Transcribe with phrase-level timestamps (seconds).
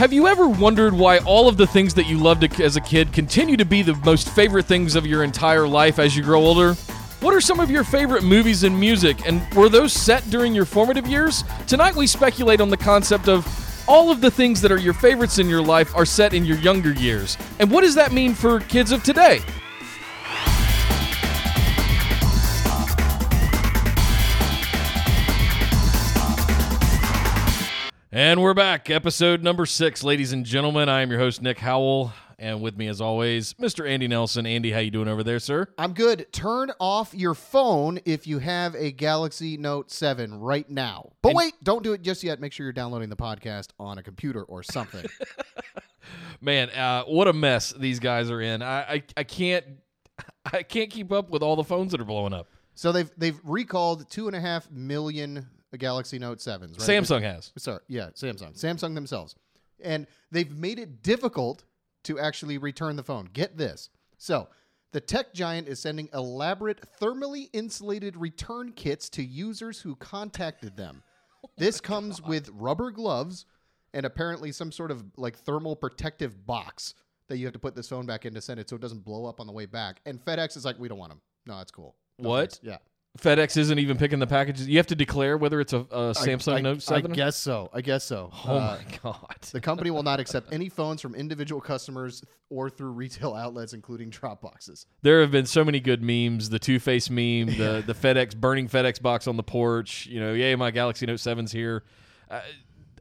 [0.00, 3.12] Have you ever wondered why all of the things that you loved as a kid
[3.12, 6.72] continue to be the most favorite things of your entire life as you grow older?
[7.20, 10.64] What are some of your favorite movies and music, and were those set during your
[10.64, 11.44] formative years?
[11.66, 13.46] Tonight we speculate on the concept of
[13.86, 16.56] all of the things that are your favorites in your life are set in your
[16.60, 17.36] younger years.
[17.58, 19.42] And what does that mean for kids of today?
[28.12, 30.88] And we're back, episode number six, ladies and gentlemen.
[30.88, 33.88] I am your host Nick Howell, and with me, as always, Mr.
[33.88, 34.46] Andy Nelson.
[34.46, 35.68] Andy, how you doing over there, sir?
[35.78, 36.26] I'm good.
[36.32, 41.12] Turn off your phone if you have a Galaxy Note 7 right now.
[41.22, 42.40] But And- wait, don't do it just yet.
[42.40, 45.06] Make sure you're downloading the podcast on a computer or something.
[46.40, 48.60] Man, uh, what a mess these guys are in.
[48.60, 49.64] I, I I can't
[50.52, 52.48] I can't keep up with all the phones that are blowing up.
[52.74, 55.46] so they've they've recalled two and a half million
[55.78, 56.78] Galaxy Note 7s.
[56.78, 56.88] Right?
[56.88, 57.52] Samsung has.
[57.58, 58.58] Sorry, yeah, Samsung.
[58.58, 59.36] Samsung themselves.
[59.82, 61.64] And they've made it difficult
[62.04, 63.28] to actually return the phone.
[63.32, 63.90] Get this.
[64.18, 64.48] So,
[64.92, 71.02] the tech giant is sending elaborate thermally insulated return kits to users who contacted them.
[71.56, 73.46] This oh comes with rubber gloves
[73.94, 76.94] and apparently some sort of like thermal protective box
[77.28, 79.04] that you have to put this phone back in to send it so it doesn't
[79.04, 80.00] blow up on the way back.
[80.04, 81.20] And FedEx is like, we don't want them.
[81.46, 81.94] No, that's cool.
[82.18, 82.58] No What?
[82.62, 82.78] Yeah.
[83.18, 84.68] FedEx isn't even picking the packages.
[84.68, 87.10] You have to declare whether it's a, a Samsung I, I- Note 7.
[87.10, 87.68] I guess so.
[87.74, 88.30] I guess so.
[88.46, 89.36] oh Uh, my god.
[89.52, 94.10] The company will not accept any phones from individual customers or through retail outlets, including
[94.10, 94.86] drop boxes.
[95.02, 96.50] There have been so many good memes.
[96.50, 100.06] The Two Face meme, the the FedEx burning FedEx box on the porch.
[100.06, 101.82] You know, yay, my Galaxy Note 7's here.
[102.30, 102.40] Uh,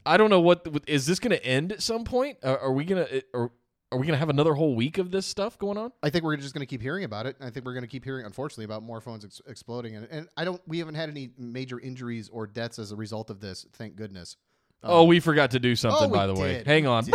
[0.06, 2.38] I don't know what is this going to end at some point.
[2.42, 3.52] Are, are we gonna or
[3.92, 5.92] are we gonna have another whole week of this stuff going on?
[6.04, 7.38] I think we're just going to keep hearing about it.
[7.42, 9.96] I think we're going to keep hearing, unfortunately, about more phones ex- exploding.
[9.96, 10.62] And, and I don't.
[10.68, 13.66] We haven't had any major injuries or deaths as a result of this.
[13.74, 14.38] Thank goodness.
[14.84, 16.64] Um, oh, we forgot to do something oh, by the way.
[16.66, 17.04] Hang on.
[17.04, 17.14] did.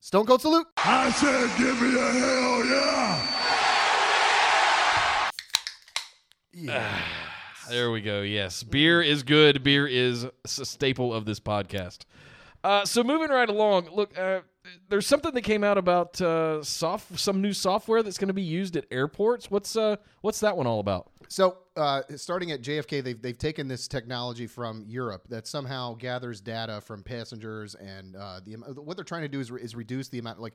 [0.00, 0.66] Stone Cold salute.
[0.78, 3.32] I said, give me a hell yeah.
[6.52, 7.02] Yeah.
[7.68, 8.22] There we go.
[8.22, 9.64] Yes, beer is good.
[9.64, 12.04] Beer is a staple of this podcast.
[12.62, 14.42] Uh, so moving right along, look, uh,
[14.88, 18.42] there's something that came out about uh, soft, some new software that's going to be
[18.42, 19.50] used at airports.
[19.50, 21.10] What's uh, what's that one all about?
[21.28, 26.40] So, uh, starting at JFK, they've, they've taken this technology from Europe that somehow gathers
[26.40, 30.08] data from passengers, and uh, the what they're trying to do is, re- is reduce
[30.08, 30.40] the amount.
[30.40, 30.54] Like,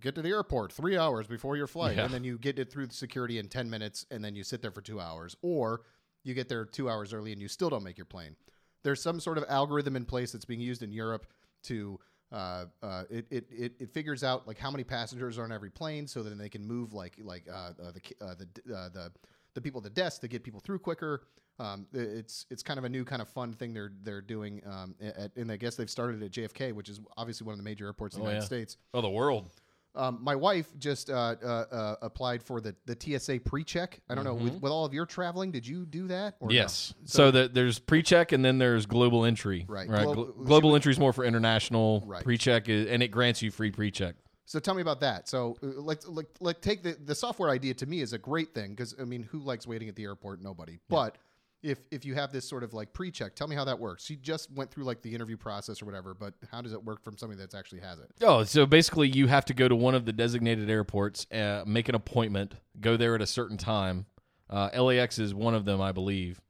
[0.00, 2.06] get to the airport three hours before your flight, Yeah.
[2.06, 4.62] and then you get it through the security in ten minutes, and then you sit
[4.62, 5.82] there for two hours, or
[6.24, 8.36] you get there two hours early and you still don't make your plane.
[8.82, 11.26] There's some sort of algorithm in place that's being used in Europe
[11.64, 11.98] to
[12.32, 15.70] uh, uh, it, it, it, it figures out like how many passengers are on every
[15.70, 19.12] plane, so then they can move like like uh, uh, the uh, the uh, the
[19.54, 21.22] the people at the desk to get people through quicker.
[21.58, 24.94] Um, it's it's kind of a new kind of fun thing they're they're doing, um,
[25.00, 27.86] at, and I guess they've started at JFK, which is obviously one of the major
[27.86, 28.46] airports in the Oh, United yeah.
[28.46, 28.76] States.
[28.94, 29.50] Oh, the world.
[29.94, 34.00] Um, my wife just uh, uh, uh, applied for the, the TSA pre-check.
[34.08, 36.36] I don't know with, with all of your traveling, did you do that?
[36.40, 36.52] Or no?
[36.52, 36.62] Mm-hmm.
[36.62, 36.94] Yes.
[37.04, 39.66] So, that there's pre-check and then there's global entry.
[39.68, 39.88] Right.
[39.88, 40.04] Right.
[40.04, 42.04] Glo- Glo- global entry is more for international.
[42.06, 42.22] Right.
[42.22, 44.14] Pre-check is, and it grants you free pre-check.
[44.46, 45.28] So tell me about that.
[45.28, 48.70] So like like like take the the software idea to me is a great thing
[48.70, 50.42] because I mean who likes waiting at the airport?
[50.42, 50.80] Nobody.
[50.88, 51.18] But
[51.62, 54.04] if if you have this sort of like pre-check, tell me how that works.
[54.04, 57.02] She just went through like the interview process or whatever, but how does it work
[57.02, 58.10] from somebody that actually has it?
[58.22, 61.88] Oh, so basically, you have to go to one of the designated airports, uh, make
[61.88, 64.06] an appointment, go there at a certain time.
[64.48, 66.40] Uh, LAX is one of them, I believe,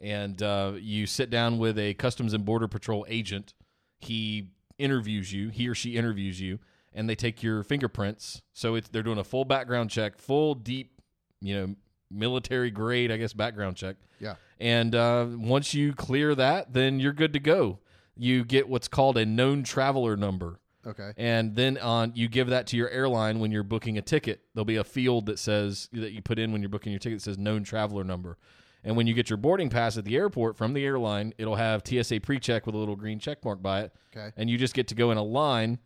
[0.00, 3.54] and uh, you sit down with a Customs and Border Patrol agent.
[3.98, 6.58] He interviews you, he or she interviews you,
[6.92, 8.42] and they take your fingerprints.
[8.52, 11.00] So it's they're doing a full background check, full deep,
[11.40, 11.74] you know,
[12.10, 13.96] military grade, I guess, background check.
[14.18, 14.34] Yeah.
[14.58, 17.78] And uh, once you clear that, then you're good to go.
[18.16, 21.12] You get what's called a known traveler number Okay.
[21.18, 24.64] and then on you give that to your airline when you're booking a ticket there'll
[24.64, 27.22] be a field that says that you put in when you're booking your ticket that
[27.24, 28.38] says known traveler number
[28.82, 31.82] and when you get your boarding pass at the airport from the airline it'll have
[31.86, 34.32] tsa pre-check with a little green check mark by it Okay.
[34.38, 35.78] and you just get to go in a line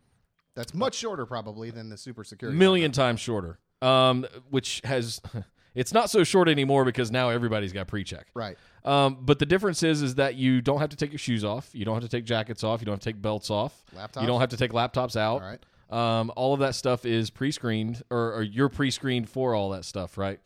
[0.55, 2.57] That's much shorter probably than the super security.
[2.57, 5.19] million times shorter um, which has
[5.75, 8.57] it's not so short anymore because now everybody's got pre-check Right.
[8.83, 11.69] um, but the difference is is that you don't have to take your shoes off
[11.73, 14.21] you don't have to take jackets off you don't have to take belts off Laptops?
[14.21, 15.59] you don't have to take laptops out All right.
[15.87, 20.17] Um, all of that stuff is pre-screened, or, or you're pre-screened for all that stuff,
[20.17, 20.39] right?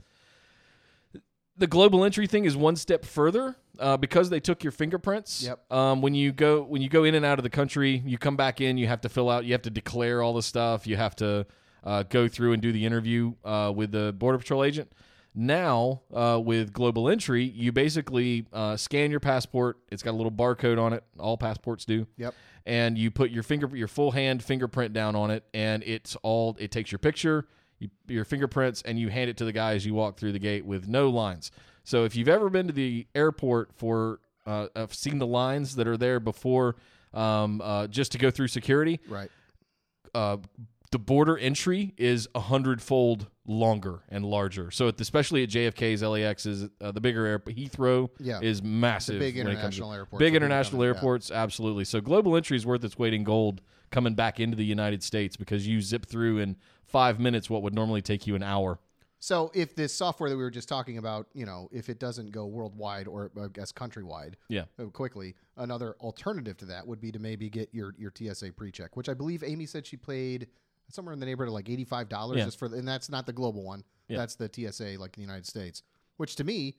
[1.57, 5.43] The global entry thing is one step further uh, because they took your fingerprints.
[5.43, 5.71] Yep.
[5.71, 8.35] Um, when you go when you go in and out of the country, you come
[8.37, 8.77] back in.
[8.77, 9.45] You have to fill out.
[9.45, 10.85] You have to declare all the stuff.
[10.87, 11.45] You have to
[11.85, 14.91] uh, go through and do the interview uh, with the border patrol agent.
[15.39, 19.77] Now, uh, with global entry, you basically uh, scan your passport.
[19.89, 21.01] It's got a little barcode on it.
[21.17, 22.07] All passports do.
[22.17, 22.35] Yep.
[22.65, 26.57] And you put your finger, your full hand fingerprint down on it, and it's all.
[26.59, 27.47] It takes your picture,
[27.79, 30.39] you, your fingerprints, and you hand it to the guy as you walk through the
[30.39, 31.51] gate with no lines.
[31.85, 35.87] So if you've ever been to the airport for, uh, I've seen the lines that
[35.87, 36.75] are there before,
[37.13, 40.41] um, uh, just to go through security Right.
[40.91, 44.71] The border entry is a hundredfold longer and larger.
[44.71, 47.55] So, at, especially at JFK's, LAX is uh, the bigger airport.
[47.55, 48.39] Heathrow Yeah.
[48.41, 49.19] is massive.
[49.19, 50.95] big when to- international airports Big international coming, yeah.
[50.95, 51.85] airports, absolutely.
[51.85, 55.35] So, global entry is worth its weight in gold coming back into the United States
[55.37, 56.55] because you zip through in
[56.85, 58.79] five minutes what would normally take you an hour.
[59.21, 62.31] So if this software that we were just talking about, you know, if it doesn't
[62.31, 64.63] go worldwide or I guess countrywide, Yeah.
[64.79, 68.95] uh, quickly, another alternative to that would be to maybe get your your TSA pre-check,
[68.95, 70.47] which I believe Amy said she paid
[70.89, 72.45] somewhere in the neighborhood of like eighty five dollars Yeah.
[72.45, 73.83] just for, the, and that's not the global one.
[74.07, 74.17] Yeah.
[74.17, 75.83] That's the TSA like in the United States,
[76.17, 76.75] which to me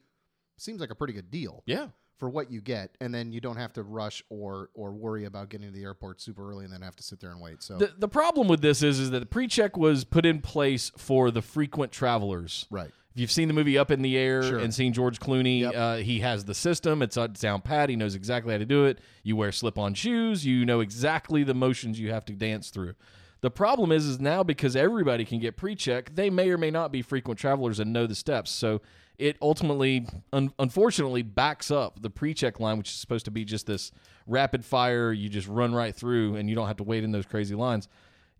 [0.57, 1.87] seems like a pretty good deal Yeah.
[2.17, 5.49] for what you get, and then you don't have to rush or or worry about
[5.49, 7.63] getting to the airport super early and then have to sit there and wait.
[7.63, 10.41] So The, the problem with this is, is that the pre check was put in
[10.41, 12.67] place for the frequent travelers.
[12.69, 14.59] right, If you've seen the movie Up in the Air Sure.
[14.59, 15.73] and seen George Clooney, Yep.
[15.75, 17.01] uh, he has the system.
[17.01, 17.89] It's on down pat.
[17.89, 18.99] He knows exactly how to do it.
[19.23, 20.45] You wear slip-on shoes.
[20.45, 22.93] You know exactly the motions you have to dance through.
[23.41, 26.91] The problem is, is now because everybody can get pre-check, they may or may not
[26.91, 28.51] be frequent travelers and know the steps.
[28.51, 28.81] So
[29.17, 33.65] it ultimately, un- unfortunately, backs up the pre-check line, which is supposed to be just
[33.65, 33.91] this
[34.27, 35.11] rapid fire.
[35.11, 37.87] You just run right through, and you don't have to wait in those crazy lines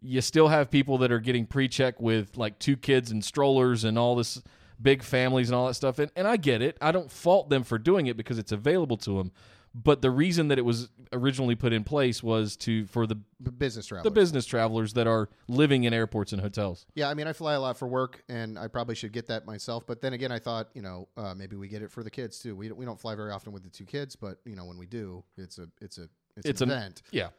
[0.02, 3.98] you still have people that are getting pre-check with like two kids and strollers and
[3.98, 4.42] all this
[4.82, 7.64] big families and all that stuff and, and i get it i don't fault them
[7.64, 9.32] for doing it because it's available to them
[9.74, 13.86] but the reason that it was originally put in place was to for the business
[13.86, 14.04] travel.
[14.04, 17.54] the business travelers that are living in airports and hotels Yeah, I mean, I fly
[17.54, 19.86] a lot for work, and I probably should get that myself.
[19.88, 22.40] But then again, I thought, you know, uh, maybe we get it for the kids
[22.40, 22.56] too.
[22.56, 24.78] We don't, we don't fly very often with the two kids, but you know, when
[24.78, 27.02] we do, it's a it's a it's, It's an an- event.
[27.12, 27.30] yeah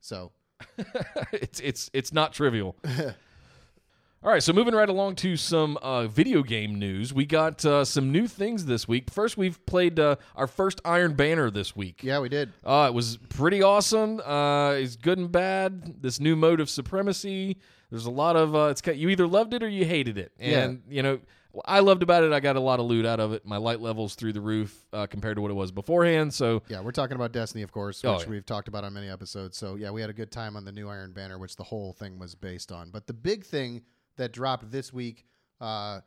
[0.00, 0.32] So
[1.32, 2.76] it's it's it's not trivial.
[4.24, 7.84] All right, so moving right along to some uh, video game news, we got uh,
[7.84, 9.10] some new things this week.
[9.10, 12.04] First, we've played uh, our first Iron Banner this week.
[12.04, 12.52] yeah, we did.
[12.64, 14.20] Uh, it was pretty awesome.
[14.20, 16.00] Uh, it's good and bad.
[16.00, 17.56] This new mode of supremacy.
[17.90, 20.30] There's a lot of uh, it's kind you either loved it or you hated it,
[20.38, 21.18] and you know
[21.64, 22.32] I loved about it.
[22.32, 23.44] I got a lot of loot out of it.
[23.44, 26.32] My light levels through the roof uh, compared to what it was beforehand.
[26.32, 28.28] So Yeah, we're talking about Destiny, of course, which Oh, yeah.
[28.28, 29.58] we've talked about on many episodes.
[29.58, 31.92] So yeah, we had a good time on the new Iron Banner, which the whole
[31.92, 32.90] thing was based on.
[32.90, 33.82] But the big thing
[34.16, 35.24] that dropped this week,
[35.60, 36.00] uh,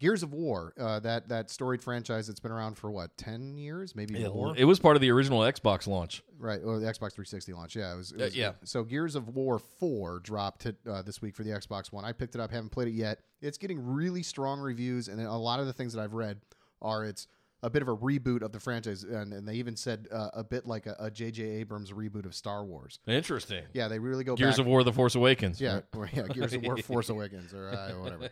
[0.00, 3.94] Gears of War, uh, that that storied franchise that's been around for what ten years,
[3.94, 4.54] maybe more.
[4.56, 6.22] it was part of the original Xbox launch.
[6.36, 7.76] Right, or the Xbox 360 launch.
[7.76, 8.12] Yeah, it was.
[8.12, 8.52] It Uh, yeah.
[8.64, 12.04] So Gears of War 4 dropped it, uh, this week for the Xbox One.
[12.04, 13.20] I picked it up, haven't played it yet.
[13.40, 16.40] It's getting really strong reviews, and a lot of the things that I've read
[16.82, 17.28] are it's
[17.64, 20.44] a bit of a reboot of the franchise, and, and they even said uh, a
[20.44, 21.42] bit like a, J.J.
[21.42, 22.98] Abrams reboot of Star Wars.
[23.06, 23.64] Interesting.
[23.72, 24.60] Yeah, they really go Gears back.
[24.60, 25.60] of War: The Force Awakens.
[25.60, 28.28] Yeah, or, yeah, Gears of War, Force Awakens, or uh, whatever.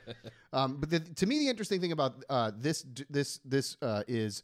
[0.53, 4.43] Um, but the, to me, the interesting thing about uh, this this this uh, is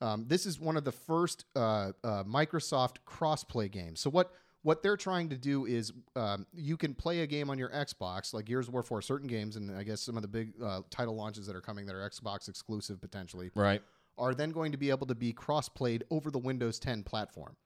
[0.00, 4.00] um, this is one of the first uh, uh, Microsoft crossplay games.
[4.00, 4.32] So what
[4.62, 8.34] what they're trying to do is um, you can play a game on your Xbox,
[8.34, 10.80] like Gears of War for certain games, and I guess some of the big uh,
[10.90, 13.80] title launches that are coming that are Xbox exclusive potentially Right.
[14.18, 17.56] Are then going to be able to be cross played over the Windows 10 platform.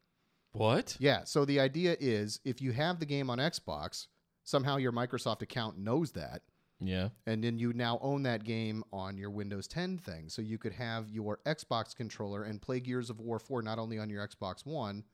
[0.52, 0.96] What?
[0.98, 1.24] Yeah.
[1.24, 4.06] So the idea is if you have the game on Xbox,
[4.42, 6.42] somehow your Microsoft account knows that,
[6.80, 7.10] Yeah.
[7.26, 10.28] and then you now own that game on your Windows 10 thing.
[10.28, 13.98] So you could have your Xbox controller and play Gears of War 4 not only
[13.98, 15.04] on your Xbox One,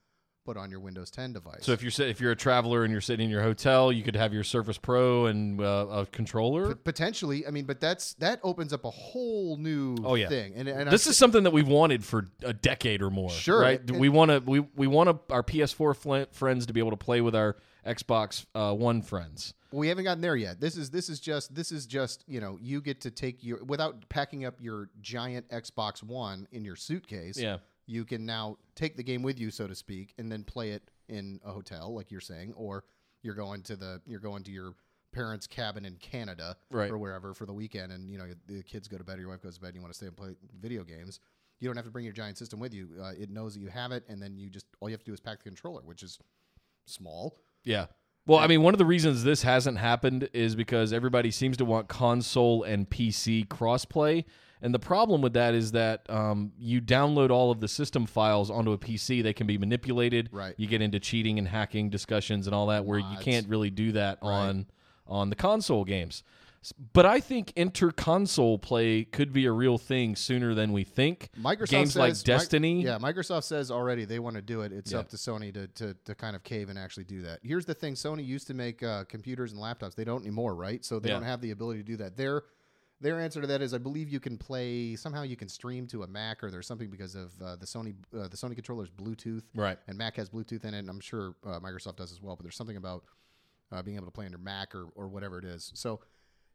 [0.47, 1.59] but on your Windows 10 device.
[1.63, 4.17] So if you're if you're a traveler and you're sitting in your hotel, you could
[4.17, 6.75] have your Surface Pro and uh, a controller.
[6.75, 10.29] P- potentially, I mean, but that's that opens up a whole new Oh, yeah.
[10.29, 10.55] thing.
[10.55, 13.31] And, and this I, is something that we've wanted for a decade or more.
[13.31, 13.81] Sure, right?
[13.81, 16.97] and- we want to we we want our PS4 fl- friends to be able to
[16.97, 19.55] play with our Xbox uh, One friends.
[19.73, 20.61] we haven't gotten there yet.
[20.61, 23.63] This is this is just this is just you know you get to take your
[23.65, 27.39] without packing up your giant Xbox One in your suitcase.
[27.39, 27.59] Yeah.
[27.87, 30.91] You can now take the game with you, so to speak, and then play it
[31.09, 32.85] in a hotel, like you're saying, or
[33.23, 34.75] you're going to the you're going to your
[35.13, 36.91] parents' cabin in Canada Right.
[36.91, 39.43] or wherever for the weekend, and you know the kids go to bed, your wife
[39.43, 41.21] goes to bed, and you want to stay and play video games.
[41.61, 42.89] You don't have to bring your giant system with you.
[43.01, 45.07] Uh, it knows that you have it, and then you just all you have to
[45.07, 46.19] do is pack the controller, which is
[46.87, 47.37] small.
[47.65, 47.87] Yeah.
[48.27, 51.65] Well, I mean, one of the reasons this hasn't happened is because everybody seems to
[51.65, 54.25] want console and PC crossplay.
[54.63, 58.51] And the problem with that is that um, you download all of the system files
[58.51, 59.23] onto a PC.
[59.23, 60.31] They can be manipulated.
[60.33, 60.55] Right.
[60.57, 63.93] You get into cheating and hacking discussions and all that, where you can't really do
[63.93, 64.67] that on
[65.07, 66.23] on the console games.
[66.93, 71.29] But I think inter-console play could be a real thing sooner than we think.
[71.41, 72.83] Microsoft games says, like Mi- Destiny.
[72.83, 74.73] yeah, Microsoft says already they want to do it.
[74.73, 74.99] It's Yeah.
[74.99, 77.39] up to Sony to, to to kind of cave and actually do that.
[77.45, 79.95] Here's the thing: Sony used to make uh, computers and laptops.
[79.95, 80.85] They don't anymore, right?
[80.85, 81.15] So they Yeah.
[81.17, 82.17] don't have the ability to do that.
[82.17, 82.43] Their
[83.01, 85.23] their answer to that is, I believe you can play somehow.
[85.23, 88.29] You can stream to a Mac, or there's something because of uh, the Sony uh,
[88.29, 89.79] the Sony controller's Bluetooth, Right.
[89.89, 90.79] and Mac has Bluetooth in it.
[90.79, 92.37] And I'm sure uh, Microsoft does as well.
[92.37, 93.05] But there's something about
[93.73, 95.73] uh, being able to play under Mac or, or whatever it is.
[95.75, 96.01] So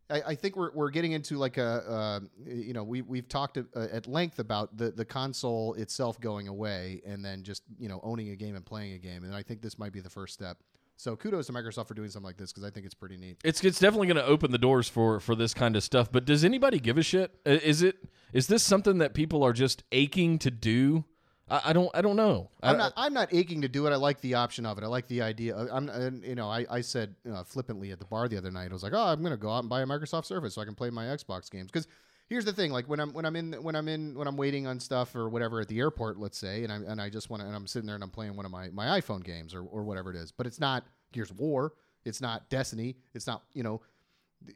[0.10, 3.58] I, I think we're, we're getting into like a uh, you know we we've talked
[3.58, 8.00] uh, at length about the the console itself going away and then just you know
[8.04, 9.24] owning a game and playing a game.
[9.24, 10.58] And I think this might be the first step.
[11.02, 13.38] So kudos to Microsoft for doing something like this because I think it's pretty neat.
[13.44, 16.12] It's it's definitely going to open the doors for for this kind of stuff.
[16.12, 17.32] But does anybody give a shit?
[17.44, 17.96] Is it
[18.34, 21.06] is this something that people are just aching to do?
[21.50, 22.52] I, I don't I don't know.
[22.62, 22.94] I- I'm not.
[22.96, 23.90] I'm not aching to do it.
[23.90, 24.84] I like the option of it.
[24.84, 25.56] I like the idea.
[25.56, 26.22] of- I'm.
[26.24, 28.70] You know, I, I said uh, flippantly at the bar the other night.
[28.70, 30.62] I was like, oh, I'm going to go out and buy a Microsoft Surface so
[30.62, 31.72] I can play my Xbox games.
[31.72, 31.88] Because
[32.32, 34.66] here's the thing: like when I'm when I'm in when I'm in when I'm waiting
[34.66, 37.42] on stuff or whatever at the airport, let's say, and I and I just want
[37.42, 39.64] to and I'm sitting there and I'm playing one of my my iPhone games or
[39.64, 40.32] or whatever it is.
[40.32, 41.74] But it's not Gears of War.
[42.06, 42.96] It's not Destiny.
[43.14, 43.82] It's not you know.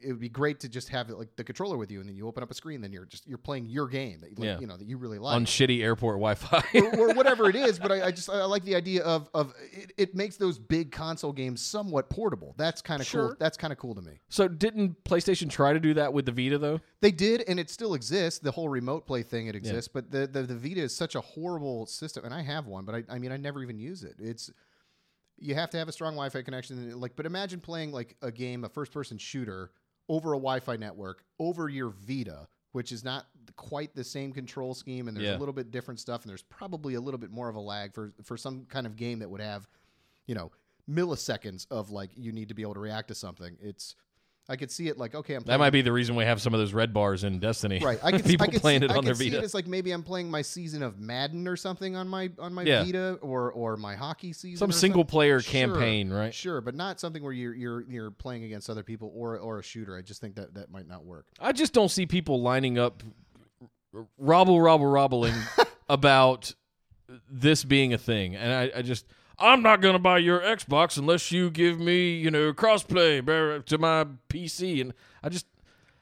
[0.02, 2.16] It would be great to just have it like the controller with you, and then
[2.16, 4.44] you open up a screen, then you're just you're playing your game that you, like,
[4.46, 4.58] Yeah.
[4.58, 6.62] you know that you really like on shitty airport Wi-Fi.
[6.74, 7.78] or, or whatever it is.
[7.78, 10.90] But I, I just I like the idea of of it, it makes those big
[10.90, 12.54] console games somewhat portable.
[12.56, 13.28] That's kind of Sure.
[13.28, 13.36] cool.
[13.38, 14.18] That's kind of cool to me.
[14.28, 16.80] so didn't PlayStation try to do that with the Vita though?
[17.00, 18.40] They did, and it still exists.
[18.40, 21.20] The whole remote play thing it exists, but the, the the Vita is such a
[21.20, 24.16] horrible system, and I have one, but I I mean I never even use it.
[24.18, 24.50] It's
[25.38, 26.98] you have to have a strong Wi-Fi connection.
[27.00, 29.70] Like, but imagine playing like a game, a first-person shooter,
[30.08, 33.26] over a Wi-Fi network, over your Vita, which is not
[33.56, 35.36] quite the same control scheme, and there's Yeah.
[35.36, 37.92] a little bit different stuff, and there's probably a little bit more of a lag
[37.94, 39.66] for for some kind of game that would have,
[40.26, 40.50] you know,
[40.88, 43.56] milliseconds of like you need to be able to react to something.
[43.60, 43.96] It's
[44.48, 46.54] I could see it like okay, I'm That might be the reason we have some
[46.54, 47.80] of those red bars in Destiny.
[47.82, 47.98] Right.
[48.02, 49.38] I could people I could playing see, it I their see Vita.
[49.42, 52.54] it as like maybe I'm playing my season of Madden or something on my on
[52.54, 52.84] my Yeah.
[52.84, 54.58] Vita or or my hockey season.
[54.58, 55.10] Some single something.
[55.10, 56.32] player Sure, campaign, right?
[56.32, 59.62] Sure, but not something where you're you're you're playing against other people or or a
[59.64, 59.96] shooter.
[59.96, 61.26] I just think that that might not work.
[61.40, 63.02] I just don't see people lining up,
[64.18, 65.34] robble, robble, robbling
[65.88, 66.54] about
[67.30, 69.06] this being a thing, and I, I just.
[69.38, 74.06] I'm not gonna buy your Xbox unless you give me, you know, crossplay to my
[74.28, 75.46] PC, and I just,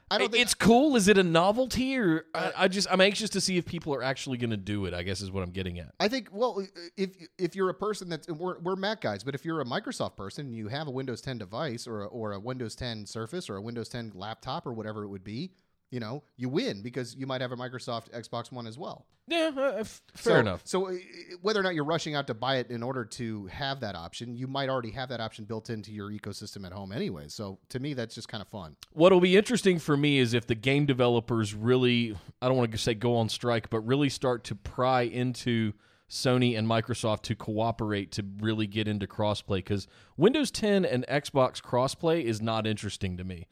[0.09, 0.95] I don't think it's cool.
[0.95, 3.93] Is it a novelty, or I, uh, I just, I'm anxious to see if people
[3.93, 4.93] are actually gonna do it.
[4.93, 5.93] I guess is what I'm getting at.
[5.99, 6.65] I think well,
[6.95, 10.15] if if you're a person that's we're, we're Mac guys, but if you're a Microsoft
[10.15, 13.49] person and you have a Windows 10 device or a, or a Windows 10 Surface
[13.49, 15.51] or a Windows 10 laptop or whatever it would be,
[15.91, 19.05] you know, you win because you might have a Microsoft Xbox One as well.
[19.27, 20.61] Yeah, uh, f- fair so, enough.
[20.65, 20.93] So uh,
[21.41, 24.35] whether or not you're rushing out to buy it in order to have that option,
[24.35, 27.25] you might already have that option built into your ecosystem at home anyway.
[27.27, 28.75] So to me, that's just kind of fun.
[28.91, 32.77] What'll be interesting for me is if the game developers really, I don't want to
[32.77, 35.73] say go on strike, but really start to pry into
[36.07, 39.87] Sony and Microsoft to cooperate to really get into crossplay because
[40.17, 43.47] Windows 10 and Xbox crossplay is not interesting to me.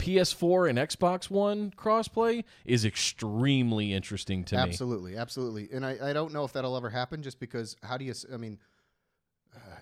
[0.00, 4.62] PS4 and Xbox One crossplay is extremely interesting to me.
[4.62, 5.68] Absolutely, absolutely.
[5.72, 8.36] And I, I don't know if that'll ever happen just because how do you, I
[8.36, 8.58] mean,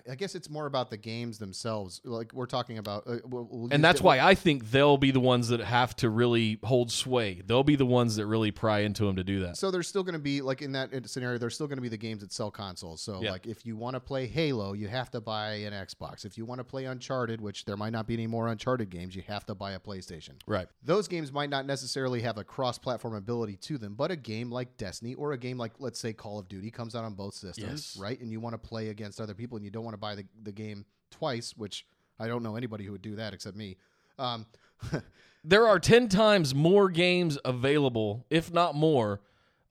[0.09, 2.01] I guess it's more about the games themselves.
[2.03, 5.11] Like we're talking about, uh, we'll, we'll And that's it- why I think they'll be
[5.11, 7.41] the ones that have to really hold sway.
[7.45, 9.57] They'll be the ones that really pry into them to do that.
[9.57, 11.89] So there's still going to be like in that scenario, there's still going to be
[11.89, 13.01] the games that sell consoles.
[13.01, 13.31] So Yeah.
[13.31, 16.25] like if you want to play Halo, you have to buy an Xbox.
[16.25, 19.15] If you want to play Uncharted, which there might not be any more Uncharted games,
[19.15, 20.33] you have to buy a PlayStation.
[20.47, 20.67] Right.
[20.83, 24.77] Those games might not necessarily have a cross-platform ability to them, but a game like
[24.77, 27.93] Destiny or a game like let's say Call of Duty comes out on both systems,
[27.95, 27.97] Yes.
[28.01, 28.19] right?
[28.19, 30.25] And you want to play against other people and you don't want to buy the,
[30.43, 31.85] the game twice, which
[32.19, 33.77] I don't know anybody who would do that except me.
[34.17, 34.45] Um,
[35.43, 39.21] there are 10 times more games available, if not more,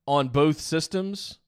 [0.06, 1.38] on both systems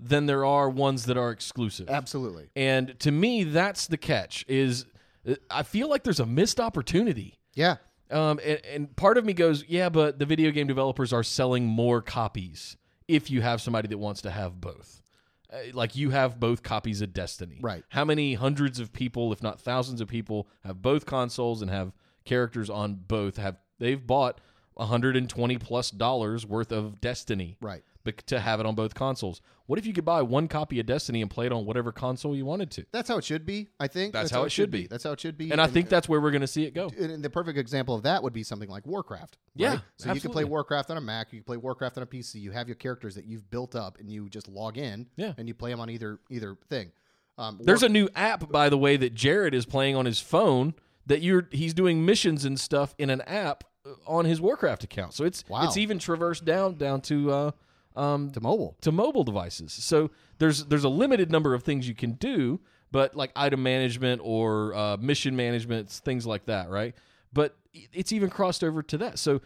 [0.00, 1.88] than there are ones that are exclusive.
[1.88, 2.50] absolutely.
[2.54, 4.86] And to me, that's the catch is
[5.28, 7.38] uh, I feel like there's a missed opportunity.
[7.54, 7.76] Yeah.
[8.10, 11.66] Um, and, and part of me goes, yeah, but the video game developers are selling
[11.66, 15.02] more copies if you have somebody that wants to have both.
[15.52, 17.58] Uh, like you have both copies of Destiny.
[17.60, 17.82] Right.
[17.88, 21.92] How many hundreds of people, if not thousands of people, have both consoles and have
[22.24, 23.38] characters on both?
[23.38, 24.40] Have they've bought
[24.74, 27.82] 120 plus dollars worth of Destiny Right.
[28.12, 29.40] To have it on both consoles?
[29.66, 32.34] What if you could buy one copy of Destiny and play it on whatever console
[32.34, 32.86] you wanted to?
[32.90, 34.14] That's how it should be, I think.
[34.14, 34.86] That's how it should be.
[34.86, 35.50] That's how it should be.
[35.50, 36.90] And I think that's where we're going to see it go.
[36.98, 39.36] and and the perfect example of that would be something like Warcraft.
[39.54, 39.80] Yeah, right?
[39.96, 40.44] So you can play.
[40.44, 42.36] Warcraft on a Mac, you can play Warcraft on a PC.
[42.40, 45.06] You have your characters that you've built up, and you just log in.
[45.16, 45.34] Yeah.
[45.36, 46.90] and you play them on either either thing.
[47.36, 50.18] Um, There's War- a new app, by the way, that Jared is playing on his
[50.20, 50.74] phone.
[51.06, 53.64] That you're he's doing missions and stuff in an app
[54.06, 55.14] on his Warcraft account.
[55.14, 55.64] So it's Wow.
[55.64, 57.50] it's even traversed down down to uh,
[57.98, 58.76] um, To mobile.
[58.82, 59.72] to mobile devices.
[59.72, 62.60] So there's there's a limited number of things you can do,
[62.92, 66.94] but like item management or uh, mission management, things like that, right?
[67.32, 69.18] But it's even crossed over to that.
[69.18, 69.40] So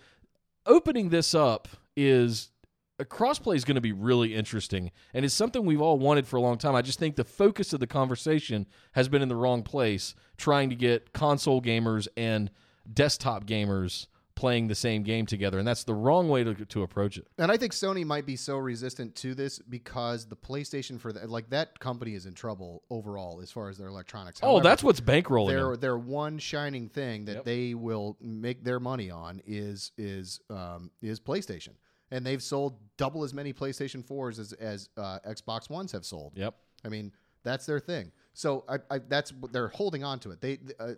[0.67, 2.51] opening this up is
[2.99, 6.37] a crossplay is going to be really interesting and it's something we've all wanted for
[6.37, 6.75] a long time.
[6.77, 10.71] I just think the focus of the conversation has been in the wrong place trying
[10.71, 12.51] to get console gamers and
[12.93, 17.19] desktop gamers playing the same game together and that's the wrong way to to approach
[17.19, 17.27] it.
[17.39, 21.27] And I think Sony might be so resistant to this because the PlayStation for the,
[21.27, 24.41] like that company is in trouble overall as far as their electronics.
[24.43, 25.49] Oh, that's what's bankrolling.
[25.49, 25.81] their them.
[25.81, 27.45] their one shining thing that Yep.
[27.45, 31.75] they will make their money on is is um, is PlayStation,
[32.11, 36.33] and they've sold double as many PlayStation fours as as uh, Xbox Ones have sold.
[36.37, 36.55] Yep.
[36.85, 37.13] I mean,
[37.43, 38.13] that's their thing.
[38.35, 40.41] So I, I that's what they're holding on to it.
[40.41, 40.95] They uh,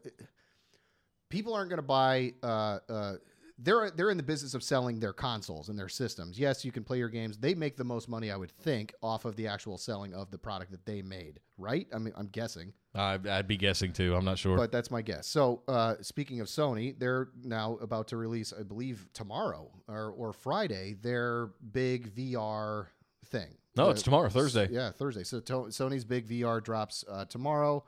[1.35, 2.33] people aren't going to buy.
[2.43, 3.15] Uh, uh,
[3.59, 6.39] they're they're in the business of selling their consoles and their systems.
[6.39, 7.37] Yes, you can play your games.
[7.39, 10.39] They make the most money, I would think, off of the actual selling of the
[10.39, 11.39] product that they made.
[11.57, 11.87] Right?
[11.95, 14.17] I mean, I'm guessing, I'd, I'd be guessing too.
[14.17, 14.57] I'm not sure.
[14.57, 15.29] but that's my guess.
[15.29, 20.33] So, uh, speaking of Sony, they're now about to release, I believe, tomorrow or or
[20.33, 22.87] Friday, their big VR
[23.27, 23.57] thing.
[23.77, 24.69] No, Uh, it's tomorrow, Thursday.
[24.71, 25.23] Yeah, Thursday.
[25.25, 27.85] So to- Sony's big VR drops uh, tomorrow,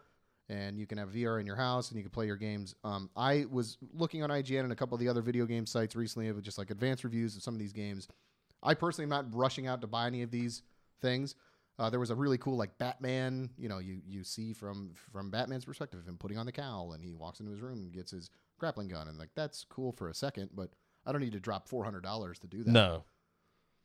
[0.49, 2.75] and you can have VR in your house and you can play your games.
[2.85, 5.97] Um, I was looking on IGN and a couple of the other video game sites
[5.97, 8.09] recently of just like advanced reviews of some of these games.
[8.62, 10.62] I personally am not rushing out to buy any of these
[11.00, 11.35] things.
[11.79, 13.50] Uh, there was a really cool like Batman.
[13.59, 17.05] You know, you you see from from Batman's perspective him putting on the cowl and
[17.05, 20.09] he walks into his room and gets his grappling gun and like that's cool for
[20.09, 20.71] a second, but
[21.05, 22.71] I don't need to drop four hundred dollars to do that.
[22.71, 23.05] no,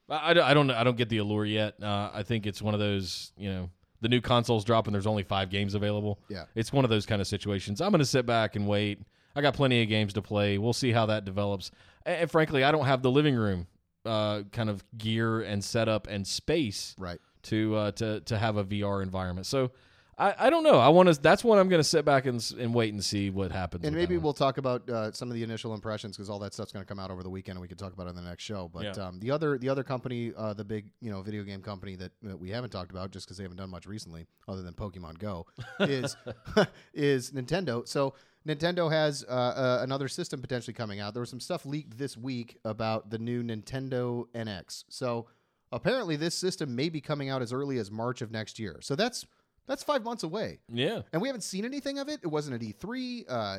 [0.09, 0.71] I, I don't.
[0.71, 1.81] I don't get the allure yet.
[1.81, 3.33] Uh, I think it's one of those.
[3.37, 3.69] You know,
[4.01, 6.19] the new consoles drop and there's only five games available.
[6.29, 6.45] Yeah.
[6.55, 7.81] It's one of those kind of situations.
[7.81, 8.99] I'm going to sit back and wait.
[9.35, 10.57] I got plenty of games to play.
[10.57, 11.71] We'll see how that develops.
[12.05, 13.67] And, and frankly, I don't have the living room
[14.05, 17.19] uh, kind of gear and setup and space Right.
[17.43, 19.45] to uh, to to have a VR environment.
[19.47, 19.71] So.
[20.21, 20.77] I, I don't know.
[20.77, 21.19] I want to.
[21.19, 23.85] That's when I'm going to sit back and, and wait and see what happens.
[23.85, 26.71] And maybe we'll talk about uh, some of the initial impressions because all that stuff's
[26.71, 28.21] going to come out over the weekend, and we can talk about it in the
[28.21, 28.69] next show.
[28.71, 29.07] But Yeah.
[29.07, 32.11] um, the other the other company, uh, the big you know video game company that,
[32.21, 35.17] that we haven't talked about just because they haven't done much recently, other than Pokemon
[35.17, 35.47] Go,
[35.79, 36.15] is
[36.93, 37.87] is Nintendo.
[37.87, 38.13] So
[38.47, 41.13] Nintendo has uh, uh, another system potentially coming out.
[41.15, 44.83] There was some stuff leaked this week about the new Nintendo NX.
[44.89, 45.25] So
[45.71, 48.77] apparently, this system may be coming out as early as March of next year.
[48.81, 49.25] So that's
[49.67, 51.01] that's five months away Yeah.
[51.13, 52.19] and we haven't seen anything of it.
[52.23, 53.25] It wasn't at E3.
[53.29, 53.57] Uh,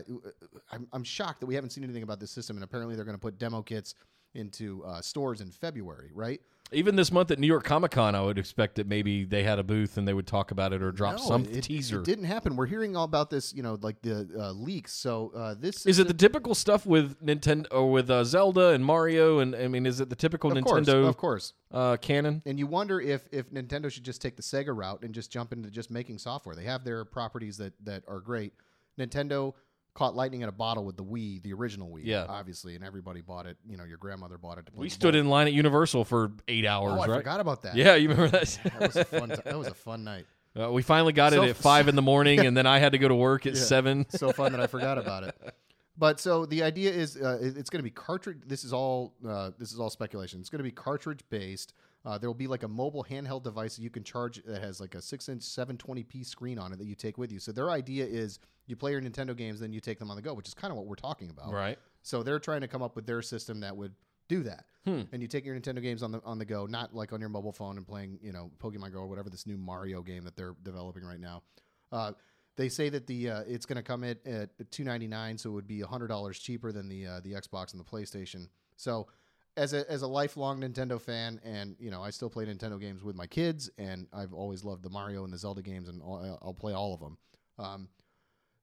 [0.70, 3.16] I'm, I'm shocked that we haven't seen anything about this system, and apparently they're going
[3.16, 3.94] to put demo kits
[4.34, 6.40] into uh, stores in February, right?
[6.72, 9.58] Even this month at New York Comic Con, I would expect that maybe they had
[9.58, 12.00] a booth and they would talk about it or drop No, some it, teaser.
[12.00, 12.56] It didn't happen.
[12.56, 14.92] We're hearing all about this, you know, like the uh, leaks.
[14.92, 18.84] So uh, this Is it the typical stuff with Nintendo or with uh, Zelda and
[18.84, 19.38] Mario?
[19.40, 21.52] And I mean, is it the typical of course, Nintendo of course.
[21.70, 22.42] uh, canon?
[22.46, 25.52] And you wonder if if Nintendo should just take the Sega route and just jump
[25.52, 26.54] into just making software.
[26.54, 28.52] They have their properties that that are great.
[28.98, 29.54] Nintendo
[29.94, 32.24] caught lightning in a bottle with the Wii, the original Wii, Yeah.
[32.28, 33.56] obviously, and everybody bought it.
[33.68, 34.66] You know, your grandmother bought it.
[34.66, 37.16] To play We stood in line at Universal for eight hours, Oh, I right?
[37.18, 37.76] forgot about that.
[37.76, 38.58] Yeah, you remember that?
[38.78, 39.28] that was a fun.
[39.28, 40.26] T- that was a fun night.
[40.58, 42.92] uh, we finally got So- it at five in the morning, and then I had
[42.92, 43.60] to go to work at Yeah.
[43.60, 44.06] seven.
[44.10, 45.36] So fun that I forgot about it.
[46.02, 48.38] But so the idea is, uh, it's going to be cartridge.
[48.44, 49.14] This is all.
[49.24, 50.40] Uh, this is all speculation.
[50.40, 51.74] It's going to be cartridge based.
[52.04, 54.80] Uh, there will be like a mobile handheld device that you can charge that has
[54.80, 57.38] like a six inch 720p screen on it that you take with you.
[57.38, 60.22] So their idea is you play your Nintendo games, then you take them on the
[60.22, 61.52] go, which is kind of what we're talking about.
[61.52, 61.78] Right.
[62.02, 63.94] So they're trying to come up with their system that would
[64.26, 64.64] do that.
[64.84, 65.02] Hmm.
[65.12, 67.28] And you take your Nintendo games on the on the go, not like on your
[67.28, 70.34] mobile phone and playing, you know, Pokemon Go or whatever this new Mario game that
[70.34, 71.44] they're developing right now.
[71.92, 72.10] Uh,
[72.56, 75.50] they say that the uh, it's going to come at, at two ninety nine, so
[75.50, 78.48] it would be hundred dollars cheaper than the uh, the Xbox and the PlayStation.
[78.76, 79.08] So
[79.56, 83.02] as a as a lifelong Nintendo fan, and you know, I still play Nintendo games
[83.02, 86.38] with my kids, and I've always loved the Mario and the Zelda games, and I'll,
[86.42, 87.18] I'll play all of them.
[87.58, 87.88] Um,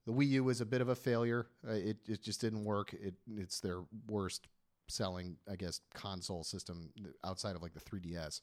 [0.06, 1.48] the Wii U was a bit of a failure.
[1.68, 2.94] Uh, it it just didn't work.
[2.94, 4.48] It it's their worst
[4.90, 6.90] selling, I guess, console system
[7.24, 8.42] outside of like the 3DS.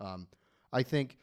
[0.00, 0.26] Um,
[0.72, 1.18] I think,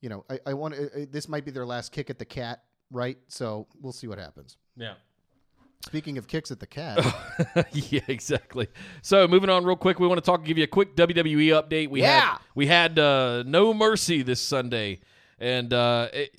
[0.00, 2.64] you know, I, I want uh, this might be their last kick at the cat,
[2.90, 3.18] right?
[3.28, 4.56] So we'll see what happens.
[4.76, 4.94] Yeah.
[5.86, 6.98] Speaking of kicks at the cat,
[7.72, 8.68] yeah, exactly.
[9.00, 11.88] So moving on real quick, we want to talk, give you a quick WWE update.
[11.88, 12.20] We Yeah.
[12.20, 15.00] had we had uh, no mercy this Sunday,
[15.38, 16.34] and uh, it,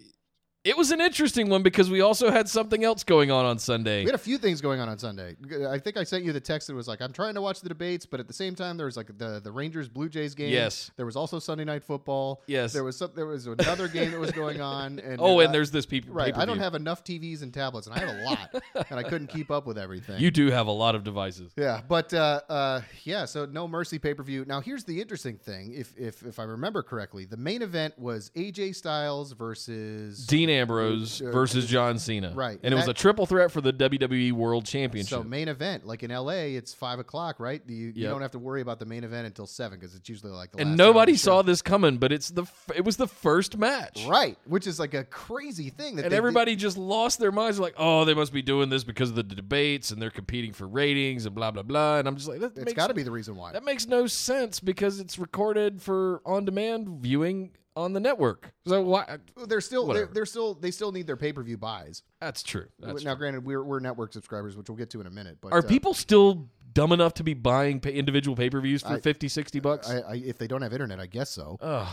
[0.63, 4.02] It was an interesting one because we also had something else going on on Sunday.
[4.02, 5.36] We had a few things going on on Sunday.
[5.67, 7.69] I think I sent you the text that was like, "I'm trying to watch the
[7.69, 10.54] debates," but at the same time, there was like the the Rangers Blue Jays game.
[10.54, 10.91] Yes.
[10.97, 12.43] There was also Sunday night football.
[12.45, 12.74] Yes.
[12.74, 15.00] There was some, there was another game that was going on.
[15.00, 16.13] And oh, and there's this people.
[16.13, 16.38] right.
[16.38, 19.28] I don't have enough TVs and tablets, and I have a lot, and I couldn't
[19.28, 20.19] keep up with everything.
[20.21, 21.54] You do have a lot of devices.
[21.58, 24.45] Yeah, but uh, uh, yeah, so no mercy pay per view.
[24.45, 28.30] Now here's the interesting thing: if if if I remember correctly, the main event was
[28.36, 32.31] AJ Styles versus Dean Ambrose Uh, versus John Cena.
[32.35, 32.59] Right.
[32.63, 35.09] And it was That- a triple threat for the WWE World Championship.
[35.09, 37.61] So main event, like in LA, it's five o'clock, right?
[37.67, 40.31] You, you don't have to worry about the main event until seven because it's usually
[40.31, 43.57] like the and nobody saw this coming, but it's the f- it was the first
[43.57, 44.05] match.
[44.07, 47.59] right, which is like a crazy thing that And did- everybody just lost their minds.
[47.59, 50.67] Like, oh, they must be doing this because of the debates, and they're competing for
[50.67, 51.99] ratings, and blah blah blah.
[51.99, 53.51] And I'm just like, that It's got to be the reason why.
[53.53, 58.53] that makes no sense because it's recorded for on demand viewing on the network.
[58.65, 59.17] So why?
[59.47, 62.03] They're still they're, they're still they still need their pay per view buys.
[62.19, 62.67] That's true.
[62.79, 63.19] That's now, true.
[63.19, 65.38] granted, we're we're network subscribers, which we'll get to in a minute.
[65.41, 68.81] But Are uh, people still dumb enough to be buying pay- individual pay per views
[68.81, 69.89] for I- 50, 60 bucks?
[69.89, 71.57] I, I, if they don't have internet, I guess so.
[71.62, 71.88] Ugh.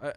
[0.00, 0.12] I,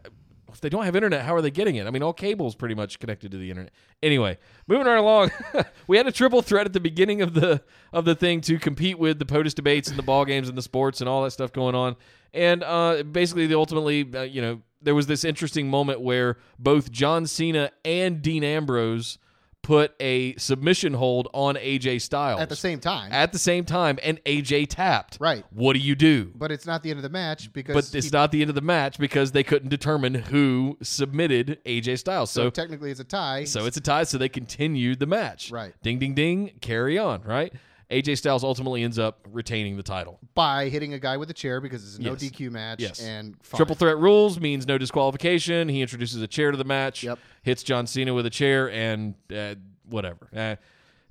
[0.49, 1.87] if they don't have internet, how are they getting it?
[1.87, 3.73] I mean, all cable's pretty much connected to the internet.
[4.01, 5.31] Anyway, moving right along,
[5.87, 8.97] we had a triple threat at the beginning of the of the thing to compete
[8.97, 11.51] with the POTUS debates and the ball games and the sports and all that stuff
[11.51, 11.95] going on.
[12.33, 16.91] And uh, basically, the ultimately, uh, you know, there was this interesting moment where both
[16.91, 19.17] John Cena and Dean Ambrose
[19.63, 23.99] put a submission hold on AJ Styles At the same time, at the same time,
[24.01, 25.17] and AJ tapped.
[25.19, 25.43] Right.
[25.51, 26.31] What do you do?
[26.35, 28.49] but it's not the end of the match because But it's he- not the end
[28.49, 32.31] of the match because they couldn't determine who submitted AJ Styles.
[32.31, 33.43] so So, technically it's a tie.
[33.43, 34.03] so it's a tie.
[34.03, 35.51] So they continued the match.
[35.51, 35.73] Right.
[35.83, 36.51] Ding, ding, ding.
[36.61, 37.23] Carry on.
[37.23, 37.51] Right.
[37.89, 40.19] AJ Styles ultimately ends up retaining the title.
[40.33, 42.23] by hitting a guy with a chair because it's a no Yes.
[42.23, 42.81] DQ match.
[42.81, 42.99] Yes.
[43.01, 43.57] and fine.
[43.57, 45.69] Triple threat rules means no disqualification.
[45.69, 47.03] He introduces a chair to the match.
[47.03, 47.17] Yep.
[47.43, 49.55] Hits John Cena with a chair and uh,
[49.89, 50.27] whatever.
[50.35, 50.55] Uh,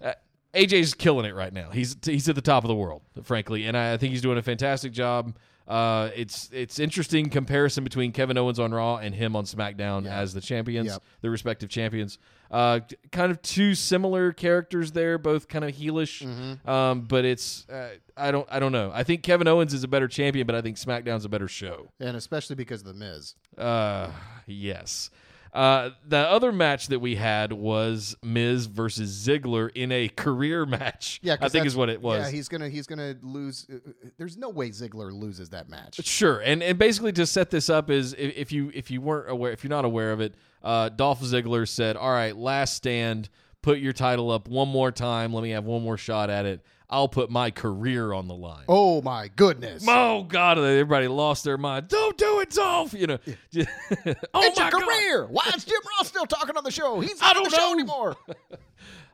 [0.04, 0.12] uh,
[0.52, 1.70] AJ's killing it right now.
[1.70, 4.36] He's he's at the top of the world, frankly, and I, I think he's doing
[4.38, 5.34] a fantastic job.
[5.66, 10.18] Uh, it's it's interesting comparison between Kevin Owens on Raw and him on SmackDown Yeah.
[10.20, 11.02] as the champions, Yep.
[11.22, 12.18] the respective champions.
[12.50, 12.78] Uh,
[13.10, 16.24] kind of two similar characters there, both kind of heelish.
[16.24, 16.68] Mm-hmm.
[16.70, 18.92] Um, but it's uh, I don't I don't know.
[18.94, 21.90] I think Kevin Owens is a better champion, but I think SmackDown's a better show.
[21.98, 23.34] and especially because of the Miz.
[23.58, 24.10] Uh,
[24.46, 25.10] yes.
[25.56, 31.18] Uh, the other match that we had was Miz versus Ziggler in a career match.
[31.22, 32.26] Yeah, I think is what it was.
[32.26, 33.66] Yeah, he's gonna he's gonna lose.
[33.72, 36.04] uh, uh, There's no way Ziggler loses that match.
[36.04, 39.30] Sure, and and basically to set this up is if, if you if you weren't
[39.30, 43.30] aware if you're not aware of it, uh, Dolph Ziggler said, "All right, last stand,
[43.62, 45.32] put your title up one more time.
[45.32, 46.60] Let me have one more shot at it.
[46.88, 49.84] I'll put my career on the line." Oh my goodness!
[49.88, 50.58] Oh God!
[50.58, 51.88] Everybody lost their mind.
[51.88, 52.92] Don't do it, Dolph.
[52.94, 53.18] You know.
[53.26, 54.82] oh it's my your God.
[54.82, 55.26] career.
[55.26, 57.00] Why is Jim Ross still talking on the show?
[57.00, 58.16] He's not on don't the show anymore.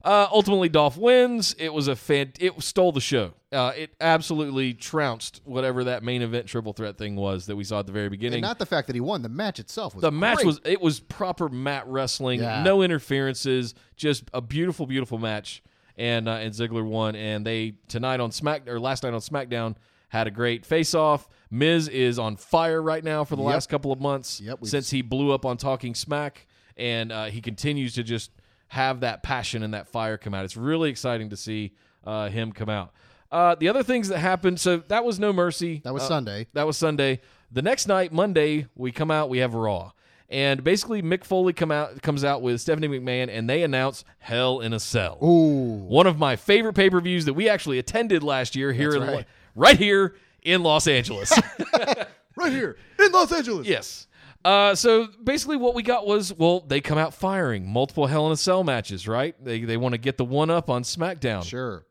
[0.04, 1.54] Uh, ultimately, Dolph wins.
[1.58, 2.32] It was a fan.
[2.40, 3.34] It stole the show.
[3.52, 7.78] Uh, it absolutely trounced whatever that main event triple threat thing was that we saw
[7.80, 8.38] at the very beginning.
[8.38, 9.22] and not the fact that he won.
[9.22, 12.64] The match itself was the match was it was proper mat wrestling, Yeah.
[12.64, 15.62] no interferences, just a beautiful, beautiful match.
[16.02, 17.14] And uh, and Ziggler won.
[17.14, 19.76] And they tonight on Smack or last night on SmackDown
[20.08, 21.28] had a great face off.
[21.50, 23.52] Miz is on fire right now for the Yep.
[23.52, 27.40] last couple of months Yep, since he blew up on Talking Smack, and uh, he
[27.40, 28.30] continues to just
[28.68, 30.44] have that passion and that fire come out.
[30.44, 31.72] It's really exciting to see
[32.04, 32.92] uh, him come out.
[33.30, 35.80] Uh, the other things that happened, so that was No Mercy.
[35.84, 36.46] That was Uh, Sunday.
[36.54, 37.20] that was Sunday.
[37.50, 39.28] The next night, Monday, we come out.
[39.30, 39.92] We have Raw,
[40.32, 44.60] and basically Mick Foley come out comes out with Stephanie McMahon, and they announce Hell
[44.60, 45.18] in a Cell.
[45.22, 48.92] Ooh, One of my favorite pay per views that we actually attended last year here
[48.92, 49.26] That's in right.
[49.54, 51.32] right here in Los Angeles.
[52.36, 53.66] right here in Los Angeles.
[53.68, 54.06] yes.
[54.44, 58.32] Uh, so basically, what we got was well, they come out firing multiple Hell in
[58.32, 59.36] a Cell matches, right?
[59.44, 61.44] They they want to get the one up on SmackDown.
[61.44, 61.86] Sure.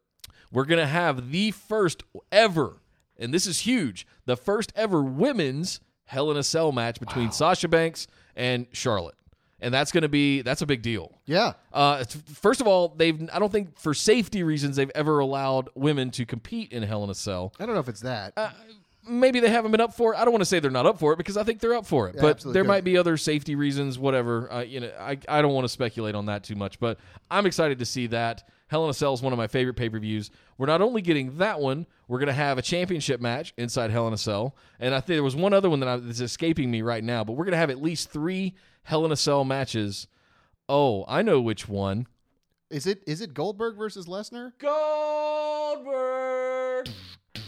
[0.52, 2.82] we're going to have the first ever,
[3.18, 7.70] and this is huge, the first ever women's Hell in a Cell match between Sasha
[7.70, 9.16] Banks and Charlotte.
[9.64, 11.20] And that's going to be that's a big deal.
[11.26, 11.54] Yeah.
[11.72, 16.10] Uh, first of all, they've I don't think for safety reasons they've ever allowed women
[16.12, 17.54] to compete in Hell in a Cell.
[17.60, 18.34] I don't know if it's that.
[18.36, 18.50] Uh,
[19.08, 20.18] Maybe they haven't been up for it.
[20.18, 21.88] I don't want to say they're not up for it because I think they're up
[21.88, 22.16] for it.
[22.16, 22.68] Yeah, but there Good.
[22.68, 24.52] might be other safety reasons, whatever.
[24.52, 26.80] Uh, you know, I, I don't want to speculate on that too much.
[26.80, 28.48] But I'm excited to see that.
[28.72, 30.32] Hell in a Cell is one of my favorite pay per views.
[30.58, 34.08] We're not only getting that one, we're going to have a championship match inside Hell
[34.08, 36.72] in a Cell, and I think there was one other one that I, that's escaping
[36.72, 37.26] me right now.
[37.26, 40.08] But we're going to have at least three Hell in a Cell matches.
[40.70, 42.08] Oh, I know which one.
[42.70, 44.54] is it is it Goldberg versus Lesnar?
[44.58, 45.92] Goldberg.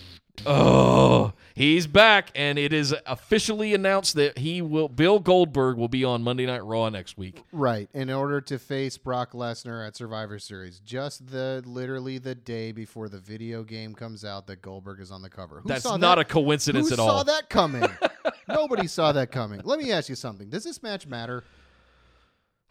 [0.45, 4.89] Oh, He's back, and it is officially announced that he will.
[4.89, 7.43] Bill Goldberg will be on Monday Night Raw next week.
[7.51, 12.71] Right, in order to face Brock Lesnar at Survivor Series, just the literally the day
[12.71, 15.59] before the video game comes out that Goldberg is on the cover.
[15.59, 16.17] Who That's not that?
[16.19, 17.19] a coincidence Who at all.
[17.19, 17.87] saw that coming?
[18.47, 19.61] Nobody saw that coming.
[19.63, 20.49] Let me ask you something.
[20.49, 21.43] Does this match matter?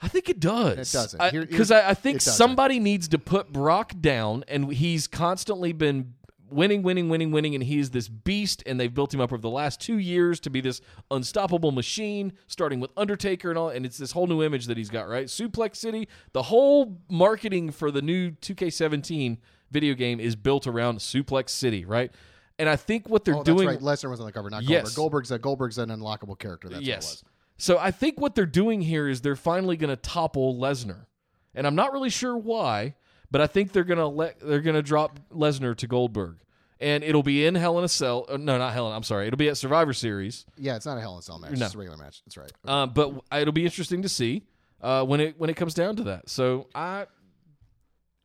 [0.00, 0.92] I think it does.
[0.92, 1.48] It doesn't.
[1.48, 6.14] Because I, I think somebody needs to put Brock down, and he's constantly been
[6.52, 9.50] winning, winning, winning, winning, and he's this beast, and they've built him up over the
[9.50, 13.98] last two years to be this unstoppable machine, starting with Undertaker and all, and it's
[13.98, 15.26] this whole new image that he's got, right?
[15.26, 19.38] Suplex City, the whole marketing for the new 2K17
[19.70, 22.12] video game is built around Suplex City, right?
[22.58, 23.96] And I think what they're Oh, doing that's right.
[23.98, 24.94] Lesnar was on the cover, not Yes.
[24.94, 24.96] Goldberg.
[24.96, 26.68] Goldberg's a, Goldberg's an unlockable character.
[26.68, 26.96] That's yes.
[27.04, 27.24] what it was.
[27.58, 31.06] So I think what they're doing here is they're finally going to topple Lesnar,
[31.54, 32.94] and I'm not really sure why,
[33.32, 36.36] but I think they're going to let they're to drop Lesnar to Goldberg,
[36.78, 38.26] and it'll be in Hell in a Cell.
[38.28, 38.86] uh, No, not Hell.
[38.88, 39.26] in- I'm sorry.
[39.26, 41.52] It'll be at Survivor Series, Yeah, it's not a Hell in a Cell match.
[41.58, 41.66] No.
[41.66, 42.22] It's a regular match.
[42.24, 42.52] That's right.
[42.64, 44.44] uh, but it'll be interesting to see
[44.80, 46.28] uh, when it when it comes down to that.
[46.28, 47.06] So I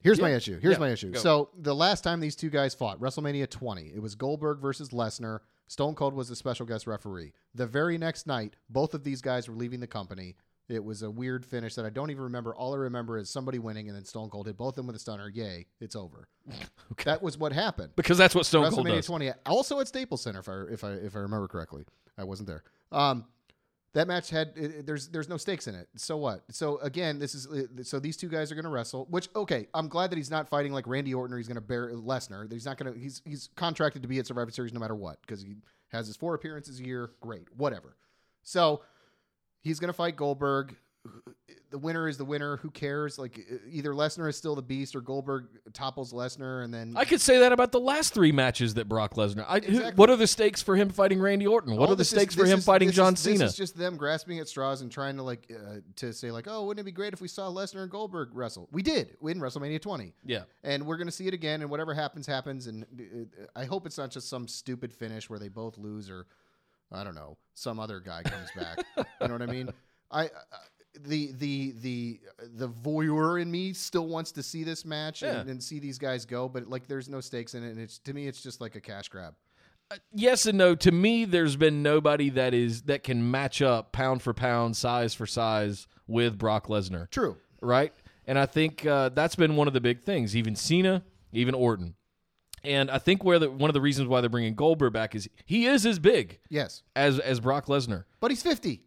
[0.02, 0.60] Here's my issue.
[0.60, 0.80] Here's Yeah.
[0.80, 1.12] my issue.
[1.12, 1.20] Go.
[1.20, 5.40] So the last time these two guys fought, WrestleMania 20, it was Goldberg versus Lesnar.
[5.68, 7.34] Stone Cold was the special guest referee.
[7.56, 10.36] The very next night, both of these guys were leaving the company.
[10.70, 12.54] It was a weird finish that I don't even remember.
[12.54, 14.96] All I remember is somebody winning and then Stone Cold hit both of them with
[14.98, 15.30] a stunner.
[15.30, 16.28] Yay, it's over.
[17.06, 17.92] That was what happened.
[17.96, 19.06] because that's what Stone Cold WrestleMania does.
[19.06, 21.84] 20, also at Staples Center, if I if I if I remember correctly.
[22.18, 22.64] I wasn't there.
[22.92, 23.26] Um,
[23.94, 25.88] that match had it, it- there's there's no stakes in it.
[25.96, 26.44] So what?
[26.52, 29.06] So again, this is uh, so these two guys are going to wrestle.
[29.10, 31.62] Which okay, I'm glad that he's not fighting like Randy Orton or he's going to
[31.62, 32.48] bear Lesnar.
[32.50, 33.00] That He's not going to.
[33.00, 35.56] He's he's contracted to be at Survivor Series no matter what because he
[35.90, 37.12] has his four appearances a year.
[37.22, 37.96] Great, whatever.
[38.44, 38.82] So
[39.68, 40.76] he's going to fight Goldberg.
[41.70, 42.58] The winner is the winner.
[42.58, 43.20] Who cares?
[43.20, 47.20] Like either Lesnar is still the beast or Goldberg topples Lesnar and then I could
[47.20, 49.46] say that about the last three matches that Brock Lesnar.
[49.48, 51.76] I, who- what are the stakes for him fighting Randy Orton?
[51.76, 53.38] What All are the this is- stakes for him is- fighting John is, Cena?
[53.40, 56.48] This is just them grasping at straws and trying to like uh, to say like,
[56.50, 58.70] oh, wouldn't it be great if we saw Lesnar and Goldberg wrestle?
[58.72, 60.44] We did in WrestleMania 20, yeah.
[60.64, 61.62] and we're gonna see it again.
[61.62, 62.68] And whatever happens, happens.
[62.68, 66.28] And uh, I hope it's not just some stupid finish where they both lose, or
[66.92, 68.80] I don't know, some other guy comes back.
[69.22, 69.70] you know what I mean?
[70.12, 70.26] I.
[70.26, 70.30] Uh,
[71.02, 72.20] the the the
[72.56, 75.52] the voyeur in me still wants to see this match and, Yeah.
[75.52, 78.14] and see these guys go, but like there's no stakes in it, and it's to
[78.14, 79.36] me it's just like a cash grab.
[80.12, 80.74] yes and no.
[80.74, 85.14] To me, there's been nobody that is that can match up pound for pound, size
[85.14, 87.38] for size with Brock Lesnar, True.
[87.62, 87.94] right?
[88.26, 90.36] And I think uh, that's been one of the big things.
[90.36, 91.94] Even Cena, even Orton,
[92.64, 95.30] and I think where the, one of the reasons why they're bringing Goldberg back is
[95.46, 98.82] he is as big Yes, as as Brock Lesnar, but he's 50.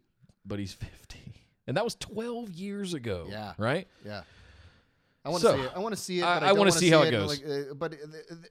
[0.45, 1.35] but he's fifty,
[1.67, 3.27] and that was twelve years ago.
[3.31, 3.53] Yeah.
[3.59, 3.87] right.
[4.05, 4.23] Yeah.
[5.23, 5.73] I want to So, see it.
[5.75, 6.25] I want to see it.
[6.25, 7.29] I- But I I, wanna wanna see how it goes.
[7.29, 7.93] Like, uh, but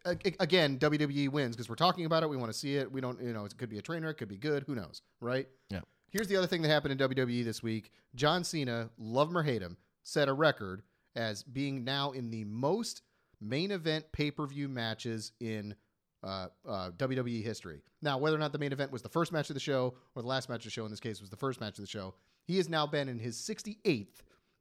[0.05, 2.29] uh, uh, again, WWE wins because we're talking about it.
[2.29, 2.91] We want to see it.
[2.91, 3.19] We don't.
[3.21, 4.17] You know, it could be a train wreck.
[4.17, 4.63] Could be good.
[4.67, 5.01] Who knows?
[5.19, 5.47] Right.
[5.69, 5.79] Yeah.
[6.11, 7.91] Here's the other thing that happened in WWE this week.
[8.15, 10.83] John Cena, love him or hate him, set a record
[11.15, 13.01] as being now in the most
[13.41, 15.75] main event pay per view matches in
[16.23, 17.81] uh, uh, WWE history.
[18.01, 20.21] Now, whether or not the main event was the first match of the show or
[20.21, 21.87] the last match of the show, in this case was the first match of the
[21.89, 22.13] show,
[22.45, 24.07] he has now been in his 68th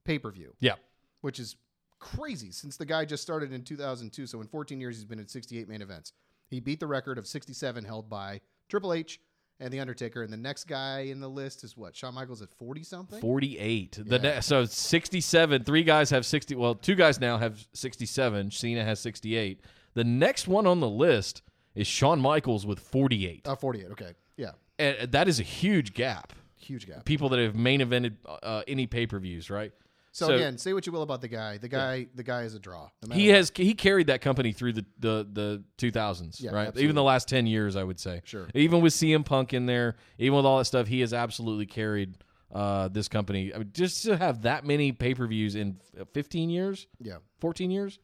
[0.04, 0.74] pay per view Yeah.
[1.20, 1.56] which is
[1.98, 4.26] crazy since the guy just started in 2002.
[4.26, 6.12] So in 14 years, he's been in 68 main events.
[6.48, 9.20] He beat the record of 67 held by Triple H
[9.60, 10.22] and The Undertaker.
[10.22, 11.96] And the next guy in the list is what?
[11.96, 13.20] Shawn Michaels at 40 something?
[13.20, 13.98] 48.
[14.04, 14.34] The Yeah.
[14.36, 15.64] ne- so 67.
[15.64, 16.54] Three guys have 60.
[16.54, 18.50] Well, two guys now have 67.
[18.50, 19.60] Cena has 68.
[19.94, 21.42] The next one on the list
[21.74, 23.46] is Shawn Michaels with 48.
[23.46, 23.86] Uh, 48.
[23.92, 24.12] Okay.
[24.36, 24.52] Yeah.
[24.78, 26.32] And that is a huge gap.
[26.56, 27.04] Huge gap.
[27.04, 29.72] People that have main evented uh, any pay per views, right?
[30.12, 31.58] So, again, say what you will about the guy.
[31.58, 32.88] The guy, the guy is a draw.
[33.06, 33.36] no He what.
[33.36, 36.60] has he carried that company through the the, the 2000s, Yeah, right?
[36.68, 36.82] absolutely.
[36.84, 38.22] Even the last 10 years, I would say.
[38.24, 38.48] Sure.
[38.54, 42.16] Even with CM Punk in there, even with all that stuff, he has absolutely carried
[42.52, 43.52] uh, this company.
[43.54, 45.78] I mean, just to have that many pay per views in
[46.14, 47.18] 15 years, Yeah.
[47.40, 47.98] 14 years.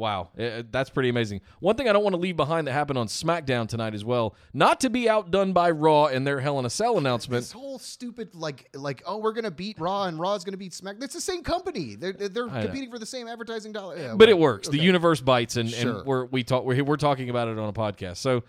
[0.00, 1.42] Wow, Uh, that's pretty amazing.
[1.60, 4.34] One thing I don't want to leave behind that happened on SmackDown tonight as well,
[4.54, 7.42] not to be outdone by Raw and their Hell in a Cell announcement.
[7.42, 10.96] This whole stupid like like oh we're gonna beat Raw and Raw's gonna beat Smack.
[11.02, 11.96] It's the same company.
[11.96, 13.98] They're they're competing for the same advertising dollar.
[13.98, 14.68] Yeah, but it well, works.
[14.68, 15.98] The universe bites, and, Sure.
[15.98, 18.16] and we're we talk we're, we're talking about it on a podcast.
[18.16, 18.42] So,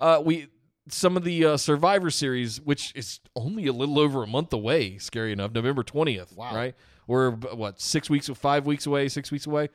[0.00, 0.48] uh, we
[0.88, 4.96] some of the uh, Survivor Series, which is only a little over a month away.
[4.96, 6.34] Scary enough, November twentieth.
[6.34, 6.54] Wow.
[6.54, 6.74] Right,
[7.06, 9.68] we're what six weeks, five weeks away, six weeks away.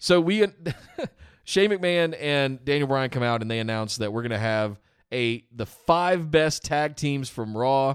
[0.00, 0.40] So we,
[1.44, 4.80] Shane McMahon and Daniel Bryan come out and they announce that we're going to have
[5.12, 7.94] a the five best tag teams from Raw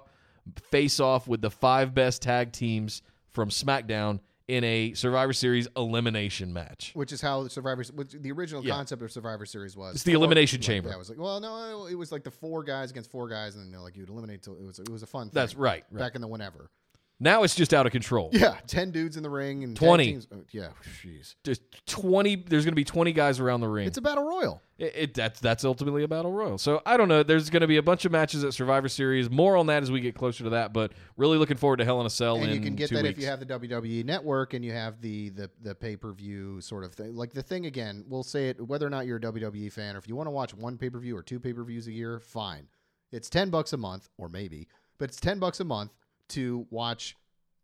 [0.69, 6.53] face off with the five best tag teams from SmackDown in a Survivor Series elimination
[6.53, 6.91] match.
[6.93, 8.75] which is how the Survivor which the original Yeah.
[8.75, 9.95] concept of Survivor Series was.
[9.95, 10.89] It's the elimination Like, chamber.
[10.89, 13.55] Yeah, it was like, well, no, it was like the four guys against four guys,
[13.55, 14.43] and then they're like you'd eliminate.
[14.43, 15.27] Till, it was it was a fun.
[15.27, 15.99] Thing That's right, right.
[15.99, 16.69] Back in the whenever.
[17.19, 18.29] Now it's just out of control.
[18.33, 20.05] Yeah, ten dudes in the ring and 20.
[20.05, 20.69] teams- oh, yeah,
[21.01, 23.87] jeez, There's 20 there's going to be 20 guys around the ring.
[23.87, 24.61] it's a battle royal.
[24.77, 26.57] It, it that's that's ultimately a battle royal.
[26.57, 27.23] So I don't know.
[27.23, 29.29] There's going to be a bunch of matches at Survivor Series.
[29.29, 30.73] More on that as we get closer to that.
[30.73, 33.17] But really looking forward to Hell in a Cell and you can get that weeks.
[33.17, 36.59] if you have the WWE network and you have the the the pay per view
[36.59, 37.15] sort of thing.
[37.15, 39.99] Like the thing again, we'll say it whether or not you're a WWE fan or
[39.99, 41.93] if you want to watch one pay per view or two pay per views a
[41.93, 42.67] year, fine.
[43.13, 45.91] It's ten bucks a month or maybe, but it's ten bucks a month
[46.29, 47.15] to watch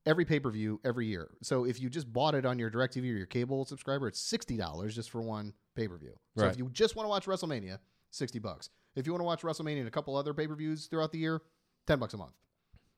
[0.06, 1.30] every pay per view every year.
[1.42, 4.58] So if you just bought it on your DirecTV or your cable subscriber, it's sixty
[4.58, 6.14] dollars just for one pay per view.
[6.38, 6.52] So Right.
[6.52, 8.70] if you just want to watch WrestleMania, sixty bucks.
[8.96, 11.20] If you want to watch WrestleMania and a couple other pay per views throughout the
[11.20, 11.42] year,
[11.88, 12.34] ten bucks a month.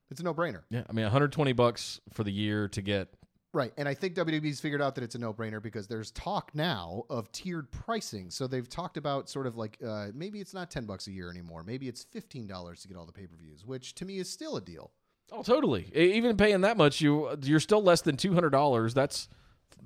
[0.10, 0.64] It's a no brainer.
[0.70, 3.14] yeah, I mean 120 bucks for the year to get
[3.56, 3.72] Right.
[3.78, 7.04] And I think WWE's figured out that it's a no brainer because there's talk now
[7.12, 8.32] of tiered pricing.
[8.32, 11.30] So they've talked about sort of like uh, maybe it's not 10 bucks a year
[11.30, 11.64] anymore.
[11.64, 14.58] Maybe it's $15 to get all the pay per views, which to me is still
[14.58, 14.92] a deal.
[15.36, 15.90] Oh, totally.
[15.96, 18.94] Even paying that much, you you're still less than two hundred dollars.
[18.94, 19.28] That's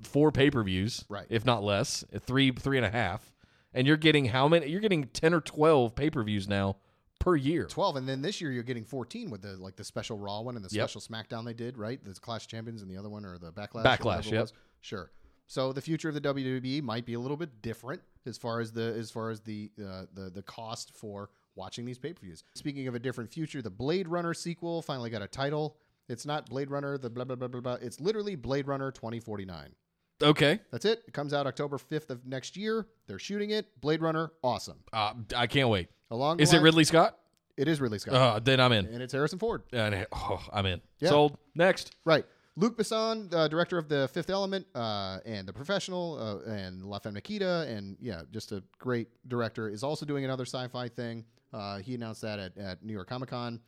[0.02, 1.26] four pay per views, Right.
[1.30, 3.32] If not less, three three and a half.
[3.74, 4.68] And you're getting how many?
[4.68, 6.76] You're getting ten or twelve pay per views now
[7.18, 7.64] per year.
[7.66, 10.54] 12 and then this year you're getting 14 with the like the special raw one
[10.54, 10.88] and the Yep.
[10.88, 13.84] special smackdown they did right the clash champions and the other one or the backlash
[13.84, 14.40] Backlash, whatever it yep.
[14.42, 14.52] was.
[14.82, 15.10] sure
[15.48, 18.70] so the future of the WWE might be a little bit different as far as
[18.70, 22.94] the as far as the uh, the the cost for watching these pay-per-views speaking of
[22.94, 25.76] a different future the Blade Runner sequel finally got a title
[26.08, 29.74] it's not Blade Runner the blah blah blah blah blah it's literally Blade Runner 2049
[30.20, 34.00] Okay, that's it it comes out October 5th of next year they're shooting it Blade
[34.00, 35.88] Runner awesome uh, I can't wait.
[36.10, 37.18] along Is it Ridley Scott?
[37.56, 38.86] it is Ridley Scott Uh, then I'm in.
[38.86, 40.80] and it's Harrison Ford And oh, I'm in.
[41.00, 41.08] Yeah.
[41.10, 41.36] Sold.
[41.54, 41.94] Next.
[42.04, 42.24] Right.
[42.56, 46.98] Luc Besson, uh, director of The Fifth Element uh, and The Professional uh, and La
[46.98, 51.24] Femme Nikita, and yeah, just a great director, is also doing another sci fi thing.
[51.52, 53.60] Uh, he announced that at, at New York Comic Con.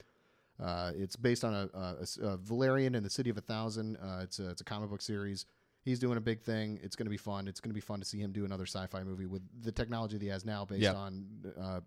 [0.63, 3.97] Uh, it's based on a Valerian in the City of a Thousand.
[3.97, 5.47] Uh, it's, a, it's a comic book series.
[5.83, 6.79] He's doing a big thing.
[6.83, 7.49] It's going to be fun.
[7.49, 9.73] It's going to be fun to see him do another sci fi movie with the
[9.73, 10.93] technology that he has now based Yeah.
[10.93, 11.25] on,
[11.59, 11.81] uh,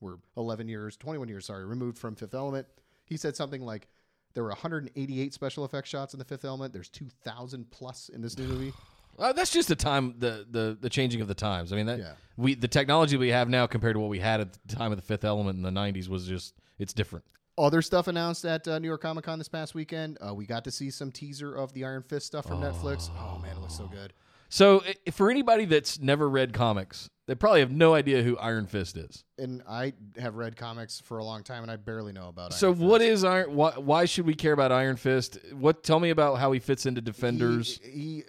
[0.00, 2.68] we're 11 years, 21 years, sorry, removed from Fifth Element.
[3.04, 3.88] He said something like,
[4.34, 6.72] there were 188 special effects shots in the Fifth Element.
[6.72, 8.72] There's 2,000 plus in this new movie.
[9.18, 11.72] Uh, that's just the time, the, the the changing of the times.
[11.72, 12.12] I mean, that Yeah.
[12.36, 14.96] we the technology we have now compared to what we had at the time of
[14.98, 17.24] the Fifth Element in the '90s was just it's different.
[17.58, 20.16] Other stuff announced at uh, New York Comic Con this past weekend.
[20.26, 23.10] Uh, we got to see some teaser of the Iron Fist stuff from Netflix.
[23.18, 24.14] Oh man, it looks so good.
[24.48, 28.66] So i- for anybody that's never read comics, they probably have no idea who Iron
[28.66, 29.24] Fist is.
[29.38, 32.52] And I have read comics for a long time, and I barely know about.
[32.54, 32.86] So Iron Fist.
[32.90, 33.54] what is Iron?
[33.54, 35.38] Why, why should we care about Iron Fist?
[35.52, 35.82] What?
[35.82, 37.80] Tell me about how he fits into Defenders.
[37.82, 38.24] He, he-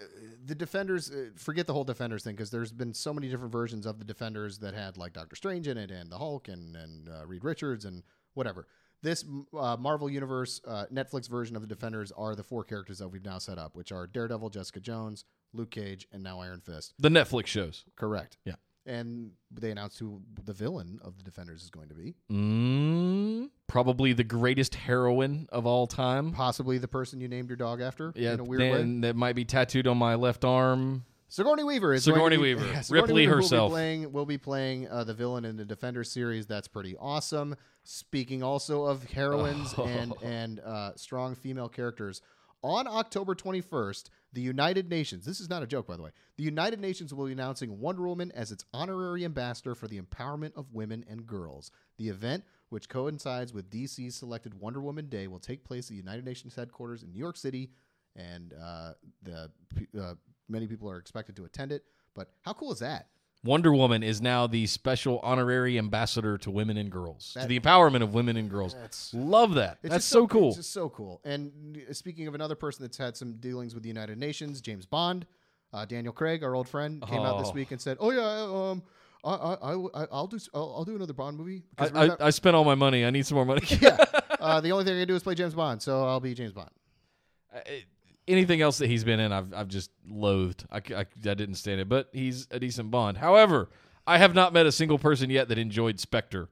[0.46, 1.12] the Defenders.
[1.12, 4.06] Uh, forget the whole Defenders thing because there's been so many different versions of the
[4.06, 7.44] Defenders that had like Doctor Strange in it and the Hulk and and uh, Reed
[7.44, 8.04] Richards and
[8.34, 8.68] whatever.
[9.02, 9.26] This
[9.58, 13.26] uh, Marvel Universe uh, Netflix version of the Defenders are the four characters that we've
[13.26, 16.94] now set up, which are Daredevil, Jessica Jones, Luke Cage, and now Iron Fist.
[16.98, 17.84] the Netflix shows.
[17.98, 18.38] Correct.
[18.46, 18.54] Yeah.
[18.86, 22.16] And they announced who the villain of the Defenders is going to be.
[22.32, 26.34] Mm, probably the greatest heroine of all time.
[26.34, 28.12] Possibly the person you named your dog after.
[28.16, 29.00] Yeah, in a weird way.
[29.08, 31.06] that might be tattooed on my left arm.
[31.30, 32.66] Sigourney Weaver is Sigourney going to be- Weaver.
[32.74, 33.72] yeah, Sigourney Ripley Weaver herself.
[33.72, 36.46] Will be playing, will be playing uh, the villain in the Defender series.
[36.46, 37.56] That's pretty awesome.
[37.84, 42.22] Speaking also of heroines and and uh, strong female characters,
[42.62, 45.26] on October 21st, the United Nations.
[45.26, 46.10] This is not a joke, by the way.
[46.38, 50.58] The United Nations will be announcing Wonder Woman as its honorary ambassador for the empowerment
[50.58, 51.72] of women and girls.
[51.98, 55.96] The event, which coincides with DC's selected Wonder Woman Day, will take place at the
[55.96, 57.70] United Nations headquarters in New York City,
[58.16, 59.52] and uh, the
[60.00, 60.16] uh,
[60.50, 61.84] many people are expected to attend it.
[62.16, 63.08] But how cool is that?
[63.44, 68.02] Wonder Woman is now the special honorary ambassador to women and girls, to the empowerment
[68.02, 68.74] of women and girls.
[69.14, 69.80] Love that.
[69.82, 70.50] That's just so cool.
[70.50, 71.20] It's just so cool.
[71.26, 74.86] And uh, speaking of another person that's had some dealings with the United Nations, James
[74.86, 75.26] Bond,
[75.74, 77.54] uh, Daniel Craig, our old friend, came out this Oh.
[77.54, 78.84] week and said, "Oh yeah, um,
[79.26, 82.30] I, I, I, I'll do, I'll, I'll do another Bond movie." I, Because I, I
[82.30, 83.04] spent all my money.
[83.06, 83.64] I need some more money.
[83.82, 83.98] yeah,
[84.40, 86.54] uh, the only thing I can do is play James Bond, so I'll be James
[86.54, 86.70] Bond.
[88.28, 90.66] Anything else that he's been in, I've I've just loathed.
[90.72, 93.18] I I didn't stand it, but he's a decent Bond.
[93.18, 93.70] However,
[94.08, 96.50] I have not met a single person yet that enjoyed Spectre,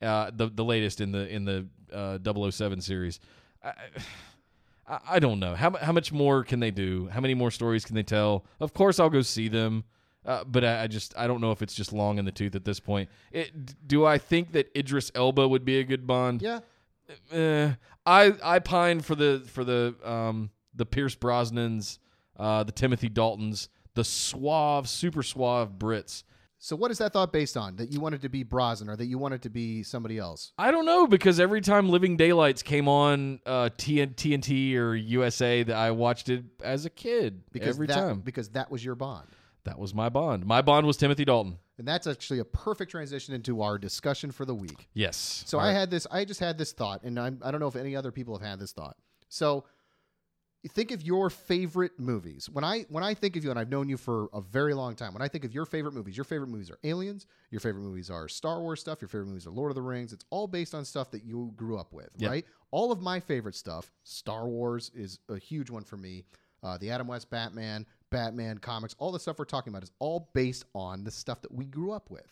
[0.00, 3.20] uh, the the latest in the in the uh, 007 series.
[3.62, 3.72] I,
[4.86, 7.08] I, I don't know how how much more can they do?
[7.08, 8.44] How many more stories can they tell?
[8.60, 9.84] Of course, I'll go see them.
[10.26, 12.54] Uh, but I, I just I don't know if it's just long in the tooth
[12.54, 13.08] at this point.
[13.32, 16.42] It, do I think that Idris Elba would be a good Bond?
[16.42, 16.60] Yeah,
[17.32, 17.72] eh,
[18.04, 21.98] I I pine for the for the um the Pierce Brosnan's
[22.38, 26.22] uh, the Timothy Daltons, the suave, super suave Brits.
[26.60, 27.76] So what is that thought based on?
[27.76, 30.52] That you wanted to be Brosnan or that you wanted to be somebody else?
[30.58, 35.62] I don't know because every time Living Daylights came on uh, TN- TNT or USA,
[35.62, 37.42] that I watched it as a kid.
[37.52, 39.28] Because every that, time because that was your bond.
[39.64, 40.46] that was my bond.
[40.46, 41.58] My bond was Timothy Dalton.
[41.78, 44.88] And that's actually a perfect transition into our discussion for the week.
[44.94, 45.44] Yes.
[45.46, 45.74] So All I right.
[45.74, 46.08] had this.
[46.10, 48.44] I just had this thought, and I'm, I don't know if any other people have
[48.44, 48.96] had this thought.
[49.28, 49.64] So
[50.66, 52.48] think of your favorite movies.
[52.50, 54.96] When I when I think of you, and I've known you for a very long
[54.96, 55.12] time.
[55.12, 57.26] When I think of your favorite movies, your favorite movies are Aliens.
[57.50, 59.00] Your favorite movies are Star Wars stuff.
[59.00, 60.12] Your favorite movies are Lord of the Rings.
[60.12, 62.28] It's all based on stuff that you grew up with, Yeah.
[62.30, 62.46] right?
[62.72, 63.90] All of my favorite stuff.
[64.02, 66.24] Star Wars is a huge one for me.
[66.62, 70.28] Uh, the Adam West Batman, Batman comics, all the stuff we're talking about is all
[70.34, 72.26] based on the stuff that we grew up with.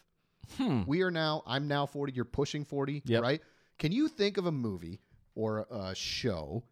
[0.87, 3.22] We are now, I'm now 40, you're pushing 40, Yep.
[3.22, 3.43] right?
[3.79, 5.01] Can you think of a movie
[5.35, 6.64] or a show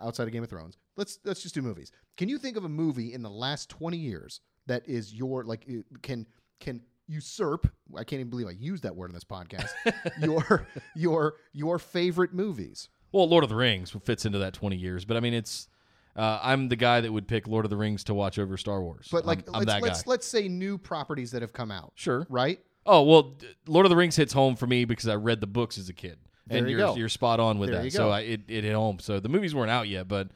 [0.00, 0.76] outside of Game of Thrones?
[1.00, 1.92] Let's let's just do movies.
[2.18, 5.66] Can you think of a movie in the last 20 years that is your like
[6.02, 6.26] can
[6.60, 9.70] can usurp I can't even believe I used that word in this podcast.
[10.20, 12.90] your your your favorite movies.
[13.12, 15.68] Well, Lord of the Rings fits into that 20 years, but I mean, it's.
[16.14, 18.82] Uh, I'm the guy that would pick Lord of the Rings to watch over Star
[18.82, 19.08] Wars.
[19.10, 22.26] But like I'm, I'm let's let's, let's say new properties that have come out, Sure.
[22.28, 22.60] right?
[22.84, 25.78] Oh well, Lord of the Rings hits home for me because I read the books
[25.78, 26.18] as a kid.
[26.46, 26.96] There and you are go.
[26.96, 27.84] you're spot on with There that.
[27.84, 28.10] you So.
[28.10, 28.98] I, it it hit home.
[28.98, 30.28] So the movies weren't out yet, but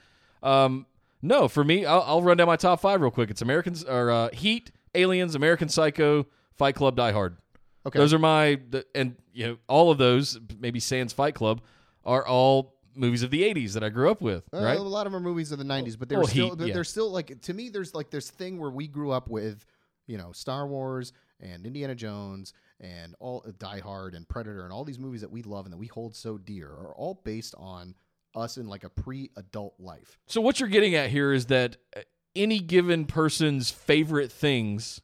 [0.45, 0.87] um,
[1.23, 3.31] no, for me, I'll, I'll run down my top five real quick.
[3.31, 7.39] It's Americans or uh, Heat, Aliens, American Psycho, Fight Club, Die Hard.
[7.87, 7.99] Okay.
[7.99, 8.61] Those are my
[8.95, 11.61] and you know all of those maybe Sans Fight Club
[12.05, 14.79] are all movies of the 80s that I grew up with, Uh, right?
[14.79, 16.69] A lot of them are movies of the '90s, but they're well, still Heat, but
[16.69, 16.75] yeah.
[16.75, 17.69] they're still like to me.
[17.71, 19.67] There's like this thing where we grew up with,
[20.07, 24.73] you know, Star Wars and Indiana Jones and all uh, Die Hard and Predator and
[24.73, 27.55] all these movies that we love and that we hold so dear are all based
[27.59, 27.95] on
[28.35, 30.19] us in like a pre-adult life.
[30.27, 32.01] So what you're getting at here is that uh,
[32.35, 35.01] any given person's favorite things,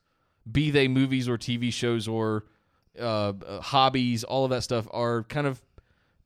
[0.50, 2.44] be they movies or TV shows or
[2.98, 5.62] uh, uh, hobbies, all of that stuff, are kind of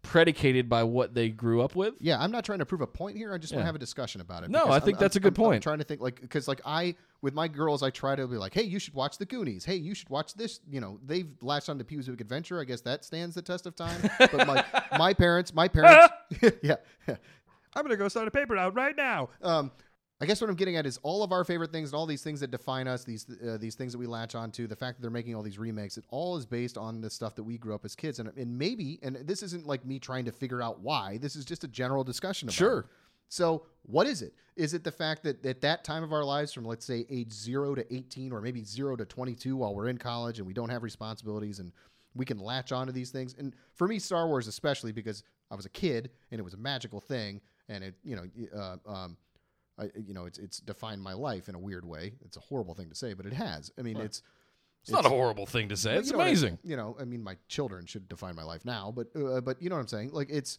[0.04, 1.94] predicated by what they grew up with.
[1.98, 3.34] Yeah, I'm not trying to prove a point here.
[3.34, 4.50] I just want to have a discussion about it.
[4.50, 5.62] No, I think I'm- that's a I'm- good I'm- I'm point.
[5.62, 8.54] trying to think like because like I with my girls, I try to be like,
[8.54, 9.64] hey, you should watch The Goonies.
[9.64, 10.60] Hey, you should watch this.
[10.70, 12.60] You know, they've latched on to Pee Wee's Big Adventure.
[12.60, 14.00] I guess that stands the test of time.
[14.18, 14.64] but my
[14.98, 16.12] my parents, my parents,
[16.62, 16.76] yeah.
[17.08, 19.30] I'm gonna go start a paper out right now.
[19.42, 19.72] Um,
[20.20, 22.22] I guess what I'm getting at is all of our favorite things and all these
[22.22, 25.02] things that define us, these uh, these things that we latch onto, the fact that
[25.02, 27.74] they're making all these remakes, it all is based on the stuff that we grew
[27.74, 30.80] up as kids, and and maybe, and this isn't like me trying to figure out
[30.80, 31.18] why.
[31.18, 32.46] This is just a general discussion.
[32.48, 32.78] About Sure.
[32.80, 32.86] it.
[33.28, 34.34] So what is it?
[34.54, 37.32] Is it the fact that at that time of our lives, from let's say age
[37.32, 40.68] zero to 18, or maybe zero to 22, while we're in college and we don't
[40.68, 41.72] have responsibilities and
[42.14, 43.34] we can latch onto these things?
[43.36, 46.58] And for me, Star Wars especially because I was a kid and it was a
[46.58, 48.24] magical thing, and it you know
[48.56, 49.16] uh, um,
[49.78, 52.12] I, you know, it's it's defined my life in a weird way.
[52.24, 53.72] It's a horrible thing to say, but it has.
[53.78, 54.22] I mean, it's
[54.82, 55.96] It's, not a horrible thing to say.
[55.96, 56.58] It's you know what I- amazing.
[56.62, 59.68] you know, I mean, my children should define my life now, but uh, but you
[59.70, 60.10] know what I'm saying?
[60.12, 60.58] Like it's,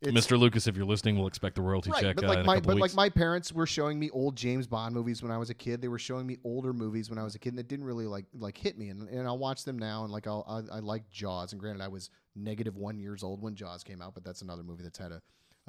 [0.00, 0.38] it's Mr.
[0.38, 2.02] Lucas, if you're listening, we'll expect the royalty right.
[2.02, 4.66] check But uh, like in my but like my parents were showing me old James
[4.66, 5.82] Bond movies when I was a kid.
[5.82, 8.06] They were showing me older movies when I was a kid, and it didn't really
[8.06, 8.88] like like hit me.
[8.90, 11.52] And, and I'll watch them now, and like I'll, I I like Jaws.
[11.52, 14.62] And granted, I was negative one years old when Jaws came out, but that's another
[14.62, 15.20] movie that's had a.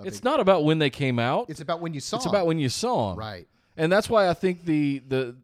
[0.06, 1.50] it's not about when they came out.
[1.50, 2.18] It's about when you saw.
[2.18, 3.20] It's about when you saw them.
[3.20, 3.48] right.
[3.78, 5.36] and that's why I think the the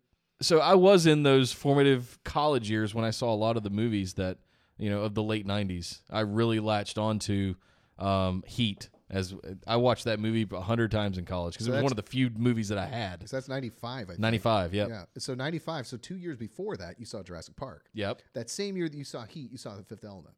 [0.42, 3.70] so I was in those formative college years when I saw a lot of the
[3.70, 4.38] movies that
[4.78, 6.02] you know of the late '90s.
[6.10, 7.56] I really latched onto
[7.98, 9.36] um, Heat as
[9.68, 11.96] I watched that movie a hundred times in college because So it was one of
[11.96, 13.28] the few movies that I had.
[13.30, 14.20] So that's 95, I think.
[14.20, 15.04] '95, yep, Yeah.
[15.20, 15.88] So 95.
[15.88, 17.86] So two years before that, you saw Jurassic Park.
[17.94, 18.22] yep.
[18.34, 20.36] That same year that you saw Heat, you saw The Fifth Element.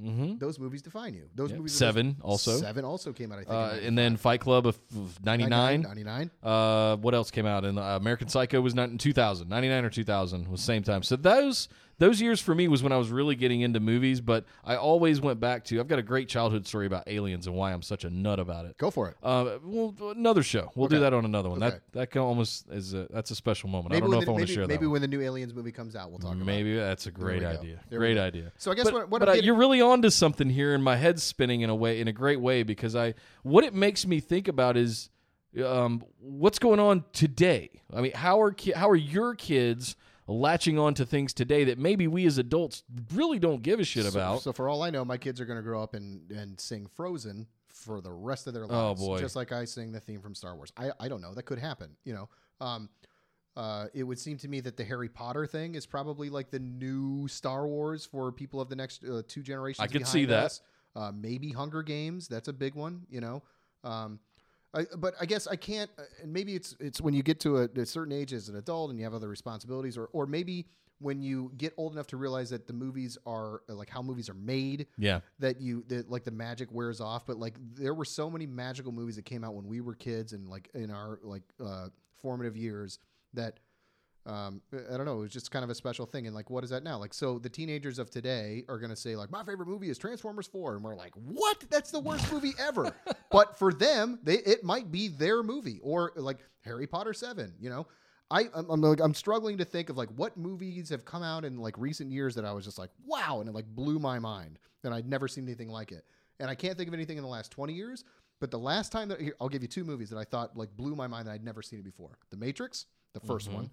[0.00, 0.38] Mm-hmm.
[0.38, 1.28] Those movies define you.
[1.34, 1.58] Those Yep.
[1.58, 1.74] movies.
[1.74, 2.56] are Seven also.
[2.58, 3.50] Seven also came out, I think.
[3.82, 4.78] Uh, and then Fight Club of
[5.24, 5.82] '99.
[5.82, 6.30] 99.
[6.42, 7.64] Uh, what else came out?
[7.64, 11.02] And uh, American Psycho was not in 2000, 99 or 2000 was the same time.
[11.04, 11.68] So those
[11.98, 14.20] those years for me was when I was really getting into movies.
[14.20, 15.80] But I always went back to.
[15.80, 18.66] I've got a great childhood story about aliens and why I'm such a nut about
[18.66, 18.76] it.
[18.78, 19.16] Go for it.
[19.22, 20.70] Uh, well, another show.
[20.74, 21.62] We'll do that on another one.
[21.62, 21.76] Okay.
[21.76, 23.92] That that can almost is a, that's a special moment.
[23.92, 24.80] Maybe I don't know if the, I want to share maybe that.
[24.82, 24.90] one.
[24.92, 26.46] when the new Aliens movie comes out, we'll talk about.
[26.46, 27.80] Maybe that's a great idea.
[27.90, 28.52] Great idea.
[28.58, 30.96] So I guess but, what- what but uh, you're really onto something here, and my
[30.96, 34.20] head's spinning in a way, in a great way, because I what it makes me
[34.20, 35.10] think about is
[35.64, 37.70] um, what's going on today.
[37.92, 41.78] I mean, how are ki- how are your kids latching on to things today that
[41.78, 44.42] maybe we as adults really don't give a shit about?
[44.42, 46.86] So, for all I know, my kids are going to grow up and, and sing
[46.94, 48.74] Frozen for the rest of their lives.
[48.74, 49.00] Oh, lives.
[49.00, 49.18] boy.
[49.18, 50.72] Just like I sing the theme from Star Wars.
[50.76, 51.34] I, I don't know.
[51.34, 51.96] That could happen.
[52.04, 52.28] You know,
[52.60, 52.88] um,
[53.56, 56.58] uh, it would seem to me that the Harry Potter thing is probably like the
[56.58, 59.84] new Star Wars for people of the next uh, two generations.
[59.84, 60.58] I could see that.
[60.96, 62.28] Uh, maybe Hunger Games.
[62.28, 63.02] That's a big one.
[63.10, 63.42] You know.
[63.82, 64.20] Um,
[64.74, 65.90] I, but I guess I can't.
[65.98, 68.56] uh, And maybe it's it's when you get to a, a certain age as an
[68.56, 70.66] adult and you have other responsibilities, or or maybe
[70.98, 74.28] when you get old enough to realize that the movies are uh, like how movies
[74.28, 74.86] are made.
[74.96, 75.20] Yeah.
[75.38, 77.26] That you that like the magic wears off.
[77.26, 80.32] But like there were so many magical movies that came out when we were kids
[80.32, 81.88] and like in our like uh,
[82.20, 82.98] formative years
[83.34, 83.58] that
[84.26, 85.18] um, I don't know.
[85.18, 86.26] It was just kind of a special thing.
[86.26, 86.96] And like, what is that now?
[86.98, 89.98] Like, so the teenagers of today are going to say like, my favorite movie is
[89.98, 91.62] Transformers Four, and we're like, what?
[91.68, 92.94] That's the worst movie ever.
[93.30, 97.52] but for them, they it might be their movie or like Harry Potter Seven.
[97.60, 97.86] You know,
[98.30, 101.44] I I'm, I'm like I'm struggling to think of like what movies have come out
[101.44, 104.18] in like recent years that I was just like, wow, and it like blew my
[104.18, 106.04] mind, and I'd never seen anything like it.
[106.40, 108.04] And I can't think of anything in the last 20 years.
[108.40, 110.74] But the last time that here, I'll give you two movies that I thought like
[110.76, 113.70] blew my mind that I'd never seen it before: The Matrix, the 1st one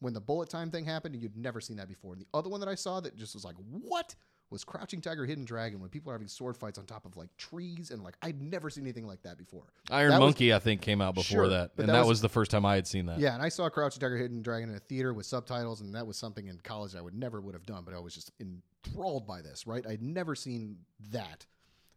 [0.00, 2.12] when the bullet time thing happened and you'd never seen that before.
[2.12, 4.14] And the other one that I saw that just was like, what?
[4.48, 7.36] Was Crouching Tiger, Hidden Dragon when people are having sword fights on top of like
[7.36, 9.64] trees and like I'd never seen anything like that before.
[9.90, 12.08] Iron That was- Monkey, I think, came out before Sure, that, and that that, was-
[12.08, 13.18] was, the first time I had seen that.
[13.18, 16.06] Yeah, and I saw Crouching Tiger, Hidden Dragon in a theater with subtitles, and that
[16.06, 19.26] was something in college I would never would have done, but I was just enthralled
[19.26, 19.66] by this.
[19.66, 20.76] Right, I'd never seen
[21.10, 21.44] that.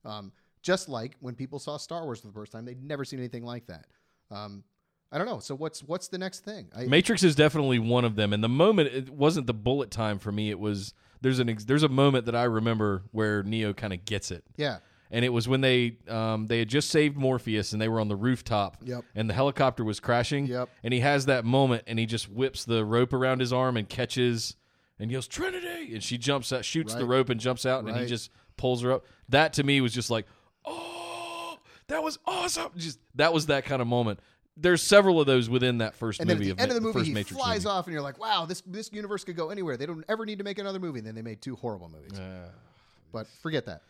[0.03, 0.31] Um,
[0.63, 3.43] just like when people saw Star Wars for the first time, they'd never seen anything
[3.43, 3.85] like that.
[4.31, 4.63] Um,
[5.11, 5.39] I don't know.
[5.39, 6.69] So what's what's the next thing?
[6.75, 8.33] I, Matrix is definitely one of them.
[8.33, 10.49] And the moment it wasn't the bullet time for me.
[10.51, 14.05] It was there's an ex- there's a moment that I remember where Neo kind of
[14.05, 14.77] gets it, yeah,
[15.11, 18.07] and it was when they um they had just saved Morpheus and they were on
[18.07, 18.77] the rooftop.
[18.83, 19.03] Yep.
[19.15, 20.45] And the helicopter was crashing.
[20.45, 20.69] Yep.
[20.83, 23.89] And he has that moment and he just whips the rope around his arm and
[23.89, 24.55] catches
[24.99, 28.05] and yells Trinity, and she jumps out, shoots the rope and jumps out, and he
[28.05, 29.05] just pulls her up.
[29.29, 30.25] That to me was just like,
[30.65, 31.57] oh,
[31.87, 32.71] that was awesome.
[32.77, 34.19] Just that was that kind of moment.
[34.61, 37.03] There's several of those within that first and movie at the end of the movie,
[37.05, 37.67] he Matrix flies movie.
[37.73, 39.77] off, and you're like, "Wow, this this universe could go anywhere.
[39.77, 42.19] They don't ever need to make another movie." And then they made two horrible movies.
[43.11, 43.81] But forget that.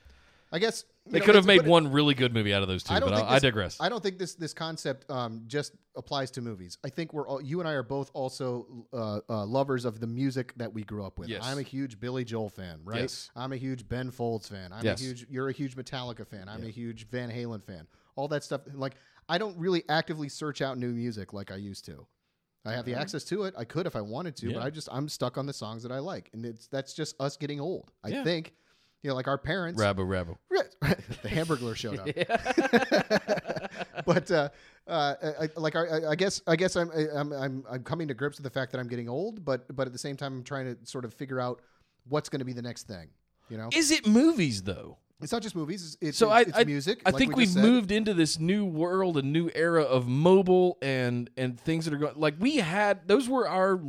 [0.51, 2.67] I guess They know, could have made but it- one really good movie out of
[2.67, 3.77] those two, I but I, this- digress.
[3.79, 6.79] I don't think this this concept um, just applies to movies.
[6.83, 10.07] I think we're all, you and I are both also uh, uh, lovers of the
[10.07, 11.29] music that we grew up with.
[11.29, 11.41] Yes.
[11.45, 13.01] I'm a huge Billy Joel fan, right?
[13.01, 13.29] Yes.
[13.35, 14.73] I'm a huge Ben Folds fan.
[14.73, 14.99] I'm Yes.
[14.99, 15.27] a huge.
[15.29, 16.49] You're a huge Metallica fan.
[16.49, 17.85] I'm a huge Van Halen fan.
[18.15, 18.61] All that stuff.
[18.73, 18.95] Like
[19.29, 22.05] I don't really actively search out new music like I used to.
[22.65, 23.53] I have the access to it.
[23.57, 25.91] I could if I wanted to, but I just I'm stuck on the songs that
[25.93, 27.91] I like, and it's that's just us getting old.
[28.03, 28.23] I Yeah.
[28.25, 28.53] think,
[29.01, 29.81] you know, like our parents.
[29.81, 30.35] Rabbo Rabbo.
[31.21, 32.07] the Hamburglar showed up.
[34.05, 34.49] but uh,
[34.87, 38.07] uh, I, I- like I, I- I guess I guess I'm, I'm I'm I'm coming
[38.09, 40.33] to grips with the fact that I'm getting old, but but at the same time
[40.33, 41.61] I'm trying to sort of figure out
[42.07, 43.09] what's going to be the next thing.
[43.49, 44.97] You know, Is it movies though?
[45.21, 45.83] It's not just movies.
[45.83, 47.01] It's, it's, So I, it's I music.
[47.05, 47.63] I like think we we've said.
[47.63, 51.97] moved into this new world, a new era of mobile and and things that are
[51.97, 52.15] going.
[52.15, 53.79] Like we had those were our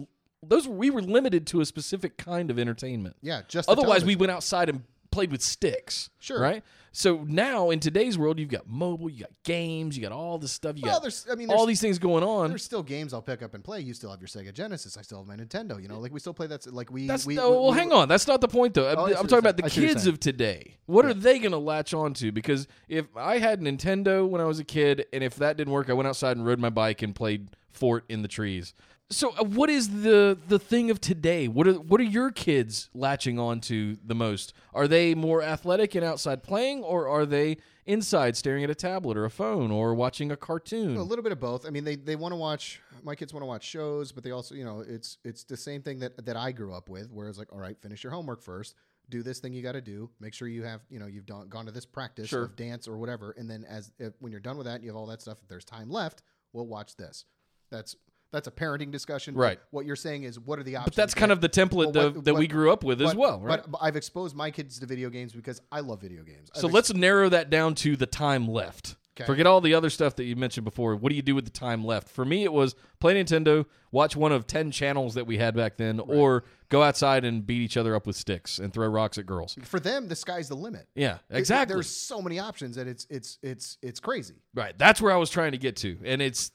[0.46, 3.16] those were, we were limited to a specific kind of entertainment.
[3.22, 4.82] Yeah, just the Otherwise, we went outside and
[5.20, 6.08] played with sticks.
[6.18, 6.40] Sure.
[6.40, 6.64] Right.
[6.92, 10.50] So now in today's world, you've got mobile, you got games, you got all this
[10.50, 10.76] stuff.
[10.76, 12.48] You Well, got there's I mean all these things going on.
[12.48, 13.80] there's still games I'll pick up and play.
[13.80, 14.96] You still have your Sega Genesis.
[14.96, 15.80] I still have my Nintendo.
[15.80, 16.66] You know, like we still play that.
[16.72, 17.06] Like we.
[17.06, 18.08] That's we, no, we- well, we- hang on.
[18.08, 18.88] That's not the point, though.
[18.88, 19.66] Oh, I'm talking about the saying.
[19.66, 20.78] I see what you're kids of today.
[20.86, 22.32] What are they going to latch on to?
[22.32, 25.90] Because if I had Nintendo when I was a kid, and if that didn't work,
[25.90, 28.74] I went outside and rode my bike and played Fort in the trees.
[29.12, 31.48] So, uh, what is the the thing of today?
[31.48, 34.52] What are what are your kids latching on to the most?
[34.72, 37.56] Are they more athletic and outside playing, or are they
[37.86, 40.96] inside staring at a tablet or a phone or watching a cartoon?
[40.96, 41.66] A little bit of both.
[41.66, 42.80] I mean, they, they want to watch.
[43.02, 45.82] My kids want to watch shows, but they also, you know, it's it's the same
[45.82, 47.10] thing that that I grew up with.
[47.10, 48.76] Where it's like, all right, finish your homework first.
[49.08, 50.08] Do this thing you got to do.
[50.20, 52.44] Make sure you have, you know, you've done, gone to this practice Sure.
[52.44, 54.90] of dance or whatever, and then as if, when you're done with that, and you
[54.90, 55.38] have all that stuff.
[55.42, 57.24] If there's time left, we'll watch this.
[57.70, 57.96] That's
[58.32, 59.34] that's a parenting discussion.
[59.34, 59.58] Right.
[59.70, 60.96] What you're saying is, what are the options?
[60.96, 63.40] but that's kind of the template But what- that, we grew up with as well,
[63.40, 63.60] right?
[63.62, 66.50] But, but I've exposed my kids to video games because I love video games.
[66.54, 68.96] So I've let's narrow that down to the time left.
[69.16, 69.26] Okay.
[69.26, 70.94] Forget all the other stuff that you mentioned before.
[70.96, 72.08] What do you do with the time left?
[72.08, 75.76] For me, it was play Nintendo, watch one of 10 channels that we had back
[75.76, 79.26] then, or go outside and beat each other up with sticks and throw rocks at
[79.26, 79.58] girls.
[79.64, 80.86] for them, the sky's the limit.
[80.94, 81.74] Yeah, It- exactly.
[81.74, 84.36] There's so many options that it's it's it's it's crazy.
[84.54, 84.78] Right.
[84.78, 85.98] That's where I was trying to get to.
[86.04, 86.52] And it's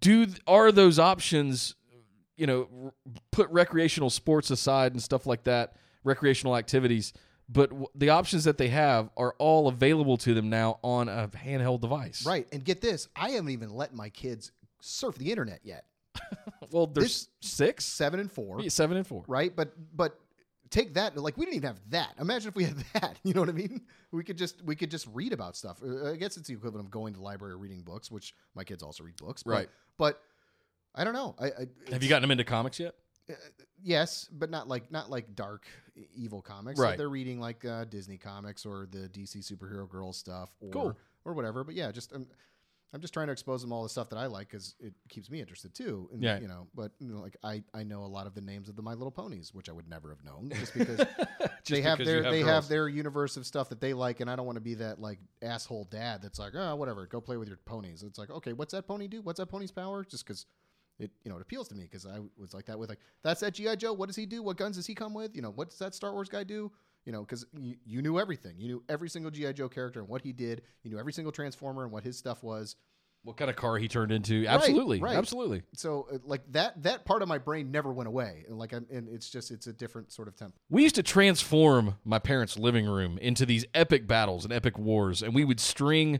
[0.00, 1.74] do are those options,
[2.36, 2.92] you know, r-
[3.30, 7.12] put recreational sports aside and stuff like that, recreational activities,
[7.48, 11.28] but w- the options that they have are all available to them now on a
[11.28, 12.24] handheld device.
[12.26, 12.46] Right.
[12.52, 15.84] And get this, I haven't even let my kids surf the internet yet.
[16.70, 18.62] Well, there's six, Seven and four.
[18.62, 19.24] Yeah, seven and four.
[19.28, 19.54] Right.
[19.54, 20.18] But but
[20.72, 22.14] take that like we didn't even have that.
[22.20, 23.18] Imagine if we had that.
[23.22, 23.82] You know what I mean?
[24.10, 25.78] We could just we could just read about stuff.
[25.84, 28.34] Uh, I guess it's the equivalent of going to the library or reading books, which
[28.54, 29.42] my kids also read books.
[29.44, 29.68] But, Right.
[29.98, 30.20] But
[30.94, 31.36] I don't know.
[31.38, 32.94] I, I Have you gotten them into comics yet?
[33.82, 35.66] yes, but not like not like dark
[36.14, 36.78] evil comics.
[36.80, 36.96] Right.
[36.98, 40.96] They're reading like uh, Disney comics or the DC superhero girl stuff or Cool.
[41.24, 41.64] or whatever.
[41.64, 42.26] But yeah, just um,
[42.94, 45.30] I'm just trying to expose them all the stuff that I like because it keeps
[45.30, 46.10] me interested too.
[46.12, 46.38] And, Yeah.
[46.40, 48.76] You know, but you know, like I, I know a lot of the names of
[48.76, 50.98] the My Little Ponies, which I would never have known just because
[51.68, 52.50] they have because their have they girls.
[52.50, 55.00] have their universe of stuff that they like, and I don't want to be that
[55.00, 58.02] like asshole dad that's like, oh, whatever, go play with your ponies.
[58.02, 59.22] It's like, okay, what's that pony do?
[59.22, 60.04] What's that pony's power?
[60.04, 60.44] Just because
[60.98, 63.40] it you know it appeals to me because I was like that with like that's
[63.40, 63.94] that GI Joe.
[63.94, 64.42] What does he do?
[64.42, 65.34] What guns does he come with?
[65.34, 66.70] You know, what does that Star Wars guy do?
[67.04, 68.54] You know, because you, you knew everything.
[68.58, 70.62] You knew every single GI Joe character and what he did.
[70.82, 72.76] You knew every single Transformer and what his stuff was.
[73.24, 74.46] What kind of car he turned into?
[74.48, 75.16] Absolutely, right.
[75.16, 75.62] absolutely.
[75.74, 78.44] So uh, like that that part of my brain never went away.
[78.48, 80.56] And like I'm, and it's just it's a different sort of tempo.
[80.68, 85.22] We used to transform my parents' living room into these epic battles and epic wars,
[85.22, 86.18] and we would string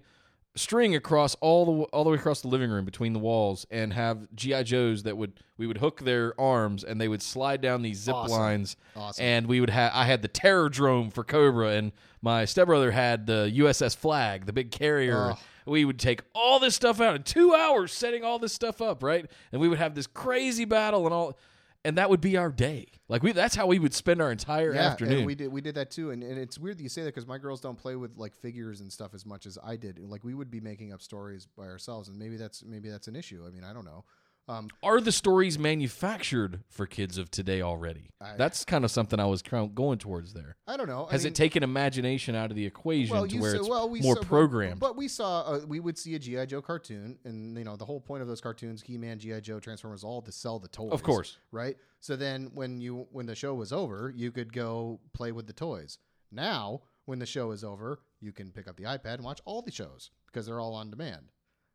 [0.55, 3.93] string across all the all the way across the living room between the walls and
[3.95, 7.81] have GI Joes that would we would hook their arms and they would slide down
[7.83, 8.39] these zip Awesome.
[8.39, 9.25] lines Awesome.
[9.25, 13.51] and we would have I had the Terrordrome for Cobra and my stepbrother had the
[13.57, 15.39] USS Flagg the big carrier Ugh.
[15.65, 19.03] we would take all this stuff out in 2 hours setting all this stuff up
[19.03, 21.39] right and we would have this crazy battle and all
[21.85, 24.75] and that would be our day like we that's how we would spend our entire
[24.75, 26.89] Yeah, afternoon and we did we did that too, and, and it's weird that you
[26.89, 29.59] say that because my girls don't play with like figures and stuff as much as
[29.63, 29.99] I did.
[29.99, 33.17] Like we would be making up stories by ourselves, and maybe that's maybe that's an
[33.17, 33.45] issue.
[33.47, 34.05] I mean, I don't know.
[34.49, 38.11] Um, are the stories manufactured for kids of today already?
[38.21, 40.57] I- That's kind of something I was going towards there.
[40.67, 41.07] I don't know.
[41.09, 43.69] I Has mean, it taken imagination out of the equation well, to where saw- it's
[43.69, 44.81] well, we more saw- but- programmed?
[44.81, 47.85] But, we saw uh, we would see a GI Joe cartoon, and you know the
[47.85, 50.93] whole point of those cartoons, He Man, GI Joe, Transformers, all to sell the toys.
[50.93, 51.39] Of course.
[51.53, 51.77] right?
[52.01, 55.53] So then when you when the show was over, you could go play with the
[55.53, 55.99] toys.
[56.33, 59.63] Now, when the show is over, you can pick up the iPad and watch all
[59.63, 61.31] the shows because they're all on demand.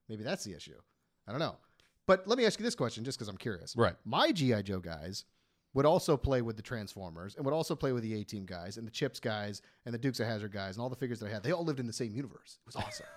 [0.10, 0.80] Maybe that's the issue.
[1.28, 1.58] I don't know.
[2.08, 3.76] But let me ask you this question just because I'm curious.
[3.76, 3.96] Right.
[4.06, 5.26] My GI Joe guys
[5.74, 8.78] would also play with the Transformers and would also play with the A Team guys
[8.78, 11.28] and the Chips guys and the Dukes of Hazzard guys and all the figures that
[11.28, 11.44] I had.
[11.44, 12.58] They all lived in the same universe.
[12.62, 13.06] It was awesome.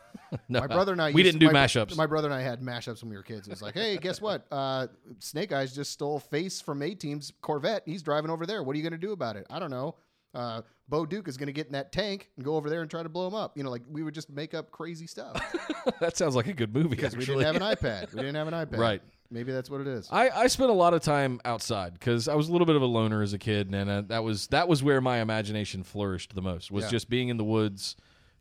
[0.49, 1.97] No, my brother and I we didn't do my, mashups.
[1.97, 3.47] My brother and I had mashups when we were kids.
[3.47, 4.47] It was like, hey, guess what?
[4.51, 4.89] Uh,
[5.21, 7.83] Snake Eyes just stole Face from A Team's Corvette.
[7.87, 8.63] He's driving over there.
[8.63, 9.47] What are you going to do about it?
[9.51, 9.95] I don't know.
[10.35, 12.91] Uh, Bo Duke is going to get in that tank and go over there and
[12.91, 13.57] try to blow him up.
[13.57, 15.41] You know, like we would just make up crazy stuff
[16.01, 16.89] that sounds like a good movie.
[16.91, 18.13] because we didn't have an iPad.
[18.13, 18.77] We didn't have an iPad.
[18.79, 19.03] Right.
[19.31, 20.09] Maybe that's what it is.
[20.11, 22.83] I, I spent a lot of time outside because I was a little bit of
[22.83, 26.35] a loner as a kid, and uh, that was that was where my imagination flourished
[26.35, 26.73] the most.
[26.73, 26.91] Was Yeah.
[26.91, 27.95] just being in the woods,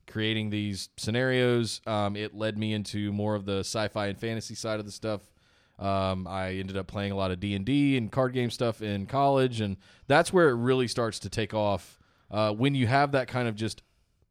[0.07, 1.81] creating these scenarios.
[1.85, 5.21] Um, it led me into more of the sci-fi and fantasy side of the stuff.
[5.77, 8.81] Um, I ended up playing a lot of D and D and card game stuff
[8.81, 9.77] in college, and
[10.07, 11.98] that's where it really starts to take off.
[12.31, 13.81] Uh, when you have that kind of just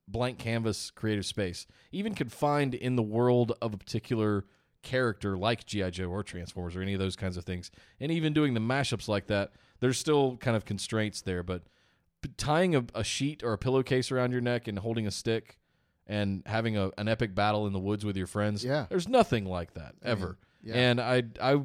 [0.07, 4.45] blank canvas creative space, even confined in the world of a particular
[4.83, 7.71] character like GI Joe or Transformers or any of those kinds of things,
[8.01, 11.43] and even doing the mashups like that, there's still kind of constraints there.
[11.43, 11.63] But
[12.37, 15.59] tying a, a sheet or a pillowcase around your neck and holding a stick
[16.07, 18.87] and having a, an epic battle in the woods with your friends, Yeah.
[18.89, 20.39] there's nothing like that ever.
[20.63, 20.75] yeah.
[20.75, 21.61] And I I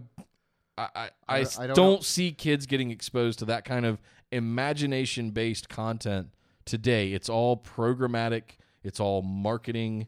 [0.75, 4.01] I, I, I, I don't, don't see kids getting exposed to that kind of
[4.33, 6.29] imagination based content
[6.65, 7.13] today.
[7.13, 8.43] It's all programmatic.
[8.83, 10.07] It's all marketing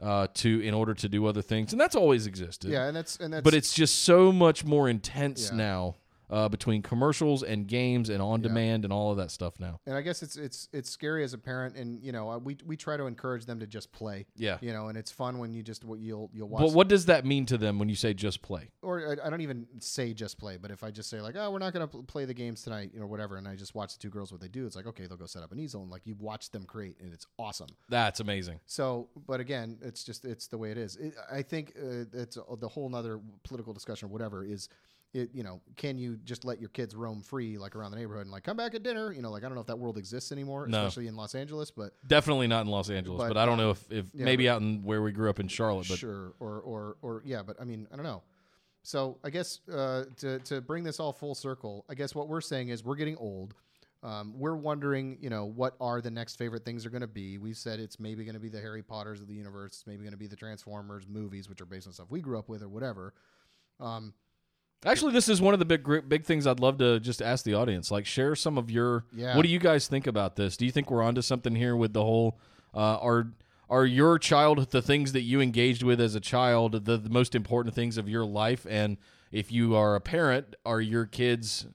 [0.00, 2.70] uh, to in order to do other things, and that's always existed.
[2.70, 5.56] yeah, and that's and that's but it's just so much more intense Yeah.
[5.56, 5.94] now
[6.30, 9.80] uh, between commercials and games and on demand and all of that stuff now.
[9.86, 12.56] and I guess it's it's it's scary as a parent, and you know uh, we
[12.64, 14.26] we try to encourage them to just play.
[14.36, 14.58] Yeah.
[14.60, 16.60] you know, and it's fun when you just what you'll you'll watch.
[16.60, 18.70] But what does that mean to them when you say just play?
[18.82, 21.50] or I, I don't even say just play, but if I just say like, oh,
[21.50, 23.94] we're not going to play the games tonight, you know, whatever, and I just watch
[23.94, 25.82] the two girls what they do, it's like, okay, they'll go set up an easel,
[25.82, 27.68] and like you watch them create, and it's awesome.
[27.88, 28.60] That's amazing.
[28.66, 30.96] So, but again, it's just it's the way it is.
[30.96, 34.68] It, I think uh, it's uh, the whole nother political discussion or whatever is.
[35.14, 38.22] It, you know, can you just let your kids roam free like around the neighborhood
[38.22, 39.12] and like come back at dinner?
[39.12, 40.78] You know, like I don't know if that world exists anymore, No.
[40.78, 43.66] especially in Los Angeles, but Definitely not in Los Angeles, but, But, I don't um,
[43.66, 45.86] know if, if yeah, maybe out in where we grew up in Charlotte.
[45.88, 48.22] But sure or or or yeah but i mean i don't know
[48.82, 52.40] so i guess uh, to, to bring this all full circle i guess what we're
[52.40, 53.54] saying is we're getting old
[54.02, 57.38] um, we're wondering you know what are the next favorite things are going to be
[57.38, 60.00] we've said it's maybe going to be the harry potters of the universe it's maybe
[60.00, 62.62] going to be the transformers movies which are based on stuff we grew up with
[62.62, 63.14] or whatever
[63.78, 64.12] um,
[64.84, 67.54] Actually, this is one of the big big things I'd love to just ask the
[67.54, 67.90] audience.
[67.90, 69.04] Like, share some of your.
[69.14, 69.36] Yeah.
[69.36, 70.56] What do you guys think about this?
[70.56, 72.38] Do you think we're onto something here with the whole?
[72.74, 73.28] Uh, are
[73.70, 77.34] are your child the things that you engaged with as a child the, the most
[77.34, 78.66] important things of your life?
[78.68, 78.98] And
[79.30, 81.66] if you are a parent, are your kids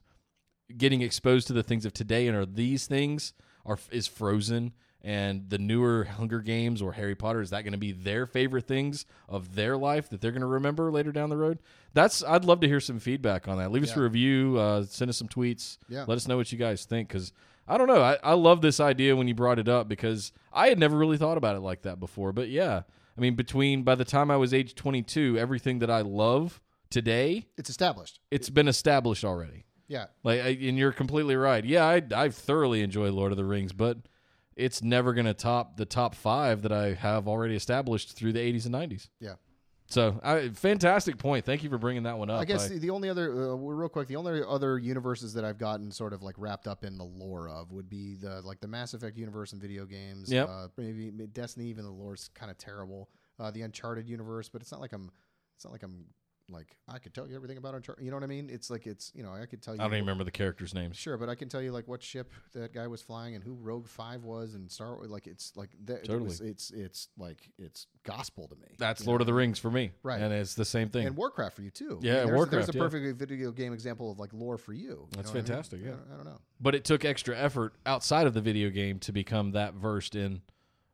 [0.76, 2.28] getting exposed to the things of today?
[2.28, 3.32] And are these things
[3.64, 7.78] are is Frozen and the newer Hunger Games or Harry Potter is that going to
[7.78, 11.36] be their favorite things of their life that they're going to remember later down the
[11.36, 11.58] road?
[11.94, 13.70] That's I'd love to hear some feedback on that.
[13.72, 15.78] Leave us a review, uh, send us some tweets.
[15.88, 16.04] Yeah.
[16.06, 17.32] Let us know what you guys think because
[17.66, 18.02] I don't know.
[18.02, 21.18] I, I love this idea when you brought it up because I had never really
[21.18, 22.32] thought about it like that before.
[22.32, 22.82] But yeah,
[23.16, 27.46] I mean, between by the time I was age 22, everything that I love today,
[27.58, 28.20] It's established.
[28.30, 29.64] it's been established already.
[29.86, 30.06] Yeah.
[30.24, 31.64] Like, I, and you're completely right.
[31.64, 33.98] Yeah, I I thoroughly enjoy Lord of the Rings, but
[34.58, 38.40] it's never going to top the top five that I have already established through the
[38.40, 39.08] 80s and 90s.
[39.20, 39.34] Yeah.
[39.90, 41.46] So, I, fantastic point.
[41.46, 42.40] Thank you for bringing that one up.
[42.40, 45.56] I guess the, the only other, uh, real quick, the only other universes that I've
[45.56, 48.68] gotten sort of like wrapped up in the lore of would be the like the
[48.68, 50.30] Mass Effect universe in video games.
[50.30, 50.48] Yep.
[50.48, 53.08] Uh, maybe maybe Destiny, even the lore's kind of terrible.
[53.38, 55.10] Uh, the Uncharted universe, but it's not like I'm,
[55.56, 56.04] it's not like I'm
[56.50, 58.04] like I could tell you everything about Uncharted.
[58.04, 58.48] You know what I mean?
[58.50, 59.80] It's like it's you know I could tell you.
[59.80, 60.96] I don't even remember the characters' names.
[60.96, 63.54] Sure, but I can tell you like what ship that guy was flying and who
[63.54, 65.10] Rogue Five was and Star Wars.
[65.10, 66.04] Like it's like that.
[66.04, 66.20] Totally.
[66.20, 68.68] It was, it's it's like it's gospel to me.
[68.78, 69.22] That's Lord know?
[69.22, 69.92] of the Rings for me.
[70.02, 70.20] Right.
[70.20, 71.06] And it's the same thing.
[71.06, 71.98] and Warcraft for you too.
[72.00, 72.82] Yeah, there's, There's Warcraft, a yeah.
[72.82, 74.80] perfect video game example of like lore for you.
[74.88, 75.44] You That's know what I mean?
[75.44, 75.88] fantastic, yeah.
[75.88, 76.38] I don't, I don't know.
[76.60, 80.40] but it took extra effort outside of the video game to become that versed in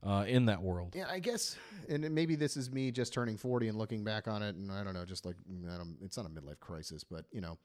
[0.04, 0.94] uh, in that world.
[0.96, 1.56] Yeah, I guess,
[1.88, 4.84] and maybe this is me just turning forty and looking back on it, and I
[4.84, 5.36] don't know, just like
[5.72, 7.58] I don't, it's not a midlife crisis, but you know.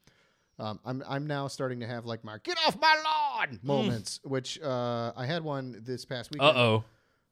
[0.58, 4.60] Um, I'm I'm now starting to have like my get off my lawn moments, which
[4.60, 6.54] uh, I had one this past weekend.
[6.54, 6.84] Uh oh.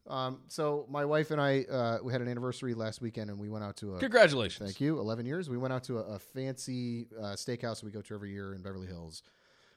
[0.09, 3.51] Um, so my wife and I uh, we had an anniversary last weekend, and we
[3.51, 4.67] went out to a Congratulations.
[4.67, 4.99] Thank you.
[4.99, 5.51] 11 years.
[5.51, 8.63] We went out to a, a fancy uh, steakhouse we go to every year in
[8.63, 9.23] Beverly Hills.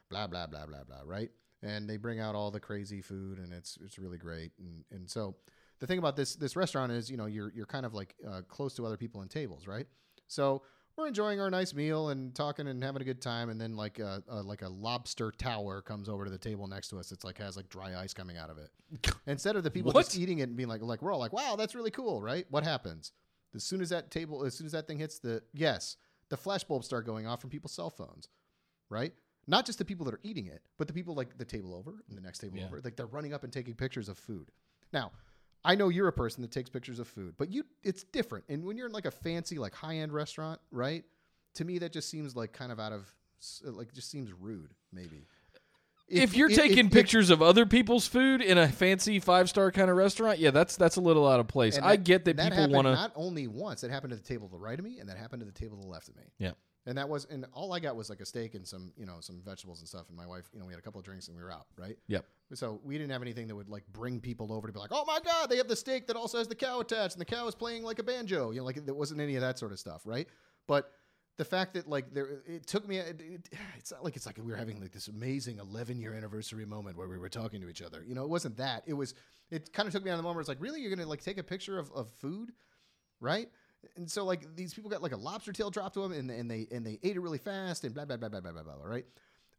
[0.09, 1.29] Blah, blah, blah, blah, blah, right?
[1.63, 4.51] And they bring out all the crazy food and it's it's really great.
[4.59, 5.35] And, and so
[5.79, 8.41] the thing about this this restaurant is, you know, you're, you're kind of like uh,
[8.47, 9.85] close to other people in tables, right?
[10.27, 10.63] So
[10.97, 13.49] we're enjoying our nice meal and talking and having a good time.
[13.49, 16.89] And then like a, a, like a lobster tower comes over to the table next
[16.89, 17.11] to us.
[17.11, 18.69] It's like has like dry ice coming out of it.
[19.27, 20.05] Instead of the people What?
[20.05, 22.45] just eating it and being like, like we're all like, wow, that's really cool, right?
[22.49, 23.13] What happens?
[23.55, 25.97] As soon as that table, as soon as that thing hits the yes,
[26.29, 28.29] the flash bulbs start going off from people's cell phones,
[28.89, 29.13] right?
[29.47, 32.03] Not just the people that are eating it, but the people like the table over
[32.07, 32.67] and the next table Yeah.
[32.67, 32.79] over.
[32.83, 34.49] Like they're running up and taking pictures of food.
[34.93, 35.11] Now,
[35.63, 38.45] I know you're a person that takes pictures of food, but you it's different.
[38.49, 41.03] And when you're in like a fancy, like high end restaurant, right?
[41.55, 43.11] To me, that just seems like kind of out of
[43.63, 45.25] like just seems rude, maybe.
[46.07, 49.71] If, you're if- taking if- pictures of other people's food in a fancy five star
[49.71, 51.79] kind of restaurant, yeah, that's that's a little out of place.
[51.79, 52.93] I get that, people want to.
[52.93, 55.17] Not only once, it happened to the table to the right of me, and that
[55.17, 56.23] happened to the table to the left of me.
[56.37, 56.51] Yeah.
[56.85, 59.17] And that was, and all I got was like a steak and some, you know,
[59.19, 60.07] some vegetables and stuff.
[60.07, 61.67] And my wife, you know, we had a couple of drinks and we were out,
[61.77, 61.95] right?
[62.07, 62.25] Yep.
[62.53, 65.05] So we didn't have anything that would like bring people over to be like, oh
[65.05, 67.47] my god, they have the steak that also has the cow attached, and the cow
[67.47, 68.51] is playing like a banjo.
[68.51, 70.27] You know, like there wasn't any of that sort of stuff, right?
[70.67, 70.91] But
[71.37, 72.97] the fact that like there, it took me.
[72.97, 76.13] It, it, it's not like it's like we were having like this amazing 11 year
[76.13, 78.03] anniversary moment where we were talking to each other.
[78.05, 78.83] You know, it wasn't that.
[78.85, 79.13] It was.
[79.49, 80.35] It kind of took me on the moment.
[80.35, 82.51] Where it's like, really, you're gonna like take a picture of, of food,
[83.19, 83.49] right?
[83.95, 86.49] And so like these people got like a lobster tail dropped to them, and, and
[86.49, 88.75] they and they ate it really fast, and blah blah blah blah blah blah blah.
[88.85, 89.05] Right?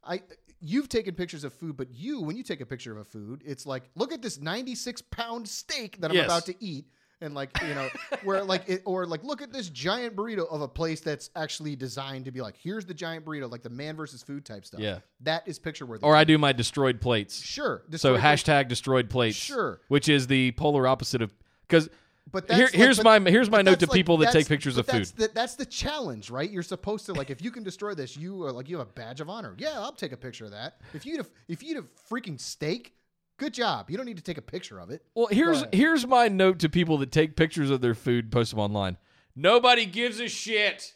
[0.04, 0.20] I
[0.60, 3.42] you've taken pictures of food, but you when you take a picture of a food,
[3.44, 6.24] it's like look at this 96 pound steak that I'm Yes.
[6.26, 6.86] about to eat.
[7.20, 7.88] And like you know,
[8.24, 11.76] where like it, or like look at this giant burrito of a place that's actually
[11.76, 14.80] designed to be like, here's the giant burrito, like the man versus food type stuff.
[14.80, 14.98] Yeah.
[15.20, 16.02] that is picture worthy.
[16.04, 17.40] Or I do my destroyed plates.
[17.40, 17.82] sure.
[17.84, 19.36] So Destroy- hashtag destroyed plates.
[19.36, 19.80] Sure.
[19.86, 21.32] Which is the polar opposite of
[21.68, 21.88] because.
[22.30, 24.78] But Here- like- here's but- my here's my note to like- people that take pictures
[24.78, 25.00] of food.
[25.00, 26.50] That's the, that's the challenge, right?
[26.50, 28.92] You're supposed to like if you can destroy this, you are like you have a
[28.92, 29.54] badge of honor.
[29.58, 30.80] Yeah, I'll take a picture of that.
[30.94, 32.94] If you if you eat a freaking steak,
[33.38, 33.90] good job.
[33.90, 35.04] You don't need to take a picture of it.
[35.14, 38.60] Well, here's here's my note to people that take pictures of their food, post them
[38.60, 38.96] online.
[39.34, 40.94] Nobody gives a shit.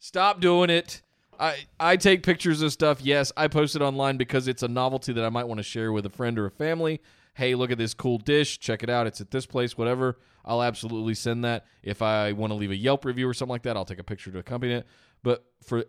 [0.00, 1.00] Stop doing it.
[1.40, 3.00] I I take pictures of stuff.
[3.00, 5.92] Yes, I post it online because it's a novelty that I might want to share
[5.92, 7.00] with a friend or a family.
[7.34, 8.60] Hey, look at this cool dish.
[8.60, 9.06] Check it out.
[9.06, 9.76] It's at this place.
[9.78, 10.18] Whatever.
[10.44, 11.66] I'll absolutely send that.
[11.82, 14.04] If I want to leave a Yelp review or something like that, I'll take a
[14.04, 14.86] picture to accompany it.
[15.22, 15.84] But for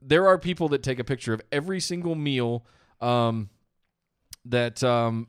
[0.00, 2.64] there are people that take a picture of every single meal
[3.00, 3.50] um,
[4.46, 5.28] that um,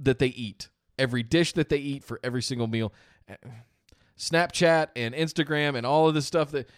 [0.00, 2.92] that they eat, every dish that they eat for every single meal.
[4.18, 6.68] Snapchat and Instagram and all of this stuff that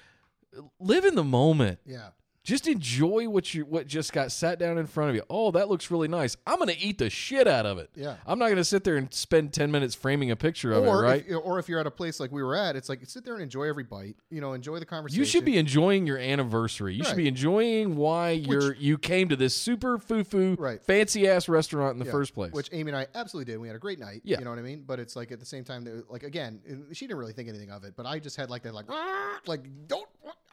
[0.80, 1.78] live in the moment.
[1.84, 2.08] Yeah.
[2.48, 5.22] Just enjoy what you what just got sat down in front of you.
[5.28, 6.34] Oh, that looks really nice.
[6.46, 7.90] I'm going to eat the shit out of it.
[7.94, 8.16] Yeah.
[8.26, 11.04] I'm not going to sit there and spend 10 minutes framing a picture of Or
[11.04, 11.24] it, right?
[11.28, 13.34] if, or if you're at a place like we were at, it's like sit there
[13.34, 14.16] and enjoy every bite.
[14.30, 15.18] You know, enjoy the conversation.
[15.20, 16.94] You should be enjoying your anniversary.
[16.94, 20.82] You should be enjoying why you're you came to this super foo foo Right.
[20.82, 22.52] fancy ass restaurant in the Yeah, first place.
[22.52, 23.58] Which Amy and I absolutely did.
[23.58, 24.22] We had a great night.
[24.24, 24.38] Yeah.
[24.38, 24.84] You know what I mean?
[24.86, 27.70] But it's like at the same time, that, like again, she didn't really think anything
[27.70, 28.86] of it, but I just had like that, like,
[29.46, 30.08] like don't,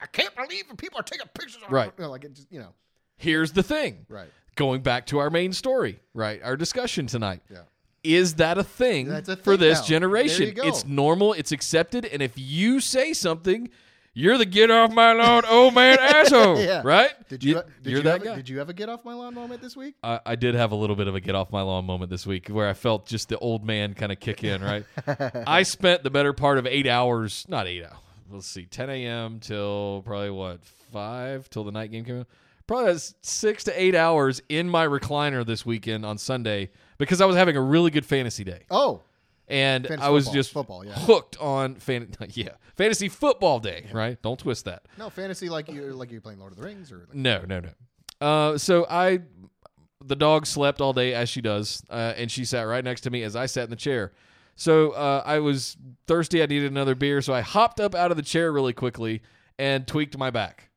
[0.06, 1.58] I can't believe people are taking pictures.
[1.66, 1.97] Of Right.
[1.97, 2.74] Know, like it just, you know,
[3.18, 4.06] Here's the thing.
[4.08, 4.30] right.
[4.56, 6.41] Going back to our main story, right?
[6.43, 7.41] Our discussion tonight.
[7.51, 7.62] Yeah.
[8.03, 9.86] Is that a thing That's a for this now.
[9.86, 10.39] generation?
[10.39, 10.68] There you go.
[10.68, 13.70] It's normal, it's accepted, and if you say something,
[14.14, 16.84] "You're the get off my lawn, old man asshole," Yeah.
[16.86, 17.12] right?
[17.30, 17.56] Did you?
[17.56, 18.36] Y- uh, did you're you that have, a-.
[18.38, 19.95] Did you have a get off my lawn moment this week?
[20.03, 22.28] I, I did have a little bit of a get off my lawn moment this
[22.28, 24.86] week where I felt just the old man kind of kick in, right?
[25.47, 27.97] I spent the better part of eight hours, not eight hours,
[28.30, 29.39] let's see, 10 a.m.
[29.39, 32.28] till probably what, five till the night game came out?
[32.67, 37.36] Probably six to eight hours in my recliner this weekend on Sunday because I was
[37.36, 38.63] having a really good fantasy day.
[38.71, 39.01] Oh,
[39.47, 40.34] And Fantasy I was football.
[40.36, 40.93] just Football, yeah.
[40.93, 44.19] hooked on fan- yeah, fantasy football day, right?
[44.23, 44.84] Don't twist that.
[44.97, 47.59] no, fantasy like you're like you're playing Lord of the Rings or like, No, no,
[47.59, 47.69] no.
[48.26, 49.19] Uh, so I,
[50.03, 53.11] the dog slept all day as she does, uh, and she sat right next to
[53.11, 54.11] me as I sat in the chair.
[54.56, 55.76] So uh, I was
[56.08, 56.41] thirsty.
[56.41, 59.22] I needed another beer, so I hopped up out of the chair really quickly
[59.60, 60.70] and tweaked my back.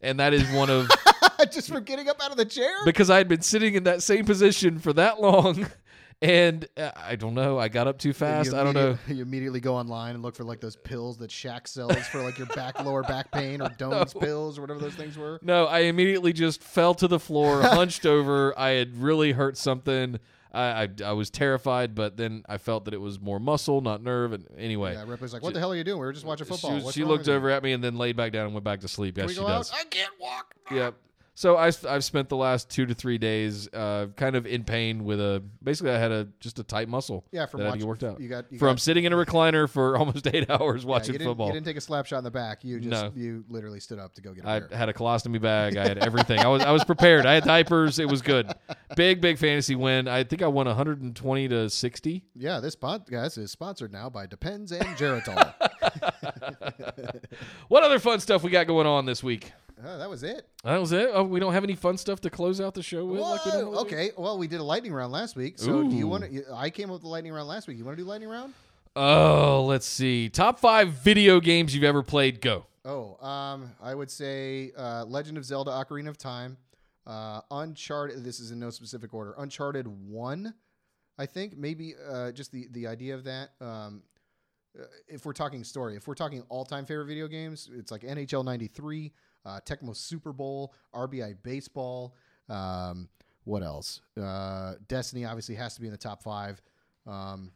[0.00, 0.90] And that is one of
[1.52, 2.72] just from getting up out of the chair.
[2.84, 5.68] because I had been sitting in that same position for that long,
[6.22, 7.56] and uh, I don't know.
[7.60, 8.52] I got up too fast.
[8.52, 8.98] I don't know.
[9.06, 12.38] You immediately go online and look for like those pills that Shaq sells for like
[12.38, 15.38] your back lower back pain or Doan's pills or whatever those things were.
[15.42, 18.58] No, I immediately just fell to the floor, hunched over.
[18.58, 20.18] I had really hurt something.
[20.52, 24.02] I, I I was terrified, but then I felt that it was more muscle, not
[24.02, 24.32] nerve.
[24.32, 25.98] And anyway, Yeah, Ripley's like, "What the hell are you doing?
[25.98, 27.82] We were just watching she, football." was- she looked with you?" over at me and
[27.82, 29.16] then laid back down and went back to sleep.
[29.16, 29.72] Yes, she does.
[29.72, 29.78] out?
[29.78, 30.54] I can't walk.
[30.70, 30.94] Yep.
[31.34, 35.02] So I, I've spent the last two to three days uh, kind of in pain
[35.04, 37.24] with a basically I had a just a tight muscle.
[37.32, 38.20] Yeah, from that watching- worked out.
[38.20, 41.14] you got- you from got- sitting in a recliner for almost eight hours Yeah, watching
[41.18, 41.46] you football.
[41.46, 42.64] You didn't take a slap shot in the back.
[42.64, 43.12] You just No.
[43.16, 44.68] you literally stood up to go get a I beer.
[44.76, 45.78] had a colostomy bag.
[45.78, 46.38] I had everything.
[46.38, 47.24] I was I was prepared.
[47.24, 47.98] I had diapers.
[47.98, 48.52] It was good.
[48.94, 50.08] Big big fantasy win.
[50.08, 52.24] I think I won 120 to 60.
[52.36, 55.54] yeah, this podcast is sponsored now by Depends and Geritol.
[57.68, 59.52] What other fun stuff we got going on this week?
[59.82, 60.46] That was it.
[60.64, 61.10] That was it.
[61.12, 63.20] Oh, we don't have any fun stuff to close out the show with.
[63.20, 63.80] Like we normally do?
[63.80, 65.58] okay, well, we did a lightning round last week.
[65.58, 66.08] So do you Ooh.
[66.08, 66.44] want to?
[66.54, 67.78] I came up with the lightning round last week.
[67.78, 68.54] You want to do lightning round?
[68.94, 70.28] Oh, let's see.
[70.28, 72.40] Top five video games you've ever played.
[72.40, 72.66] Go.
[72.84, 76.56] Oh, um, I would say uh, Legend of Zelda: Ocarina of Time,
[77.06, 78.22] uh, Uncharted.
[78.24, 79.34] This is in no specific order.
[79.38, 80.54] Uncharted One,
[81.18, 83.50] I think maybe uh, just the the idea of that.
[83.60, 84.02] Um,
[84.78, 88.02] uh, if we're talking story, if we're talking all time favorite video games, it's like
[88.02, 89.12] NHL '93,
[89.44, 92.14] uh, Tecmo Super Bowl, RBI Baseball.
[92.48, 93.08] Um,
[93.44, 94.00] what else?
[94.20, 96.60] Uh, Destiny obviously has to be in the top five.
[97.06, 97.50] Um,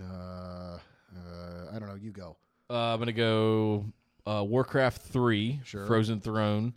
[0.00, 0.78] uh, uh,
[1.74, 1.96] I don't know.
[2.00, 2.36] You go.
[2.68, 3.84] Uh, I'm gonna go
[4.26, 5.86] uh, Warcraft Three, Sure.
[5.86, 6.74] Frozen Throne.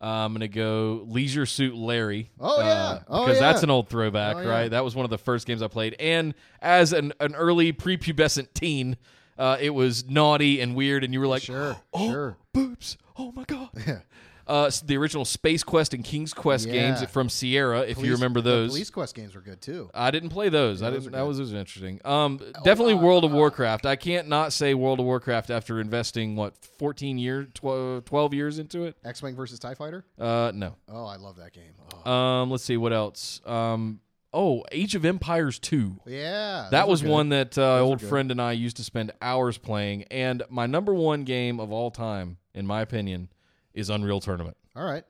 [0.00, 2.30] I'm gonna go Leisure Suit Larry.
[2.38, 3.00] Oh, yeah.
[3.08, 4.48] Oh, because that's an old throwback, Oh, yeah.
[4.48, 4.68] right?
[4.70, 8.52] That was one of the first games I played, and as an an early prepubescent
[8.54, 8.96] teen,
[9.38, 12.36] uh, it was naughty and weird, and you were like, Sure, oh, sure.
[12.58, 13.70] Boobs, oh my god.
[13.86, 14.00] Yeah.
[14.46, 18.40] Uh, the original Space Quest and King's Quest games from Sierra, if you Police- remember
[18.40, 18.70] the those.
[18.70, 19.90] Police Quest games were good too.
[19.92, 20.82] I didn't play those.
[20.82, 21.12] I didn't.
[21.12, 22.00] That was, was interesting.
[22.02, 23.84] Um, definitely uh, World of Warcraft.
[23.84, 28.58] I can't not say World of Warcraft after investing what 14 years, 12, 12 years
[28.58, 28.96] into it.
[29.04, 30.06] X Wing versus Tie Fighter.
[30.18, 30.76] Uh, no.
[30.90, 31.74] Oh, I love that game.
[32.06, 32.10] Oh.
[32.10, 33.42] Um, let's see what else.
[33.44, 34.00] Um,
[34.32, 36.00] oh, Age of Empires 2.
[36.06, 40.04] yeah, That was one that uh, old friend and I used to spend hours playing.
[40.04, 43.28] And my number one game of all time, in my opinion,
[43.74, 44.56] is Unreal Tournament.
[44.76, 45.04] All right.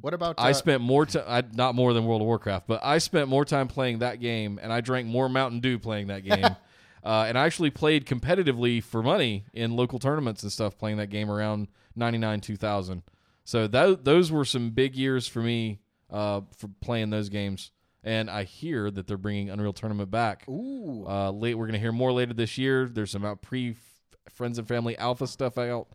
[0.00, 0.36] What about?
[0.38, 3.44] I uh, spent more time, not more than World of Warcraft, but I spent more
[3.44, 6.44] time playing that game, and I drank more Mountain Dew playing that game.
[7.02, 11.08] uh, and I actually played competitively for money in local tournaments and stuff, playing that
[11.08, 13.02] game around '99, 2000.
[13.44, 17.72] So that, those were some big years for me uh, for playing those games.
[18.04, 20.48] And I hear that they're bringing Unreal Tournament back.
[20.48, 21.04] Ooh.
[21.06, 22.86] Uh, late, we're going to hear more later this year.
[22.86, 23.76] There's some out pre
[24.30, 25.88] Friends and Family Alpha stuff out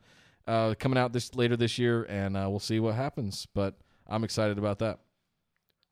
[0.48, 3.48] uh, coming out this later this year, and uh, we'll see what happens.
[3.54, 3.76] But
[4.08, 5.00] I'm excited about that.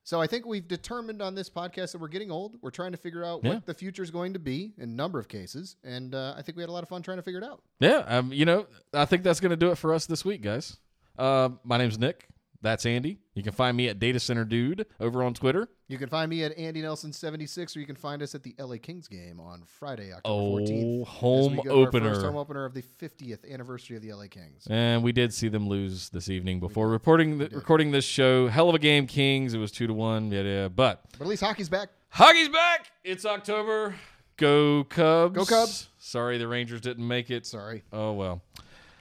[0.03, 2.57] So I think we've determined on this podcast that we're getting old.
[2.62, 3.53] We're trying to figure out Yeah.
[3.53, 6.41] what the future is going to be in a number of cases, and uh, I
[6.41, 7.62] think we had a lot of fun trying to figure it out.
[7.80, 10.41] Yeah, um, you know, I think that's going to do it for us this week,
[10.41, 10.78] guys.
[11.18, 12.28] Uh, my name's Nick.
[12.64, 13.18] That's Andy.
[13.34, 15.68] You can find me at Data Center Dude over on Twitter.
[15.88, 18.43] You can find me at Andy Nelson seventy six, or you can find us at
[18.43, 21.07] the LA Kings game on Friday, October Oh, fourteenth.
[21.07, 22.22] home Home opener.
[22.22, 24.68] home opener of the fiftieth anniversary of the LA Kings.
[24.70, 28.47] And we did see them lose this evening before reporting the, recording this show.
[28.47, 29.53] Hell of a game, Kings.
[29.53, 30.32] It was two to one.
[30.32, 30.68] Yeah, yeah.
[30.68, 31.89] But But at least hockey's back.
[32.09, 32.91] hockey's back.
[33.03, 33.95] It's October.
[34.38, 35.36] Go Cubs.
[35.36, 35.89] Go Cubs.
[35.97, 37.45] Sorry, the Rangers didn't make it.
[37.45, 37.84] Sorry.
[37.91, 38.41] Oh well.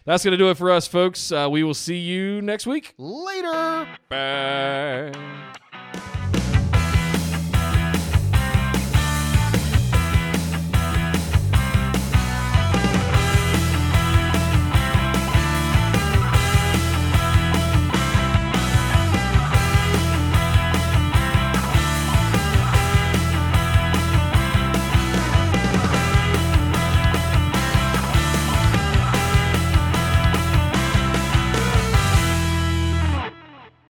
[0.05, 1.31] That's gonna do it for us, folks.
[1.31, 2.95] Uh, we will see you next week.
[2.99, 3.87] Later.
[4.09, 5.13] Bye.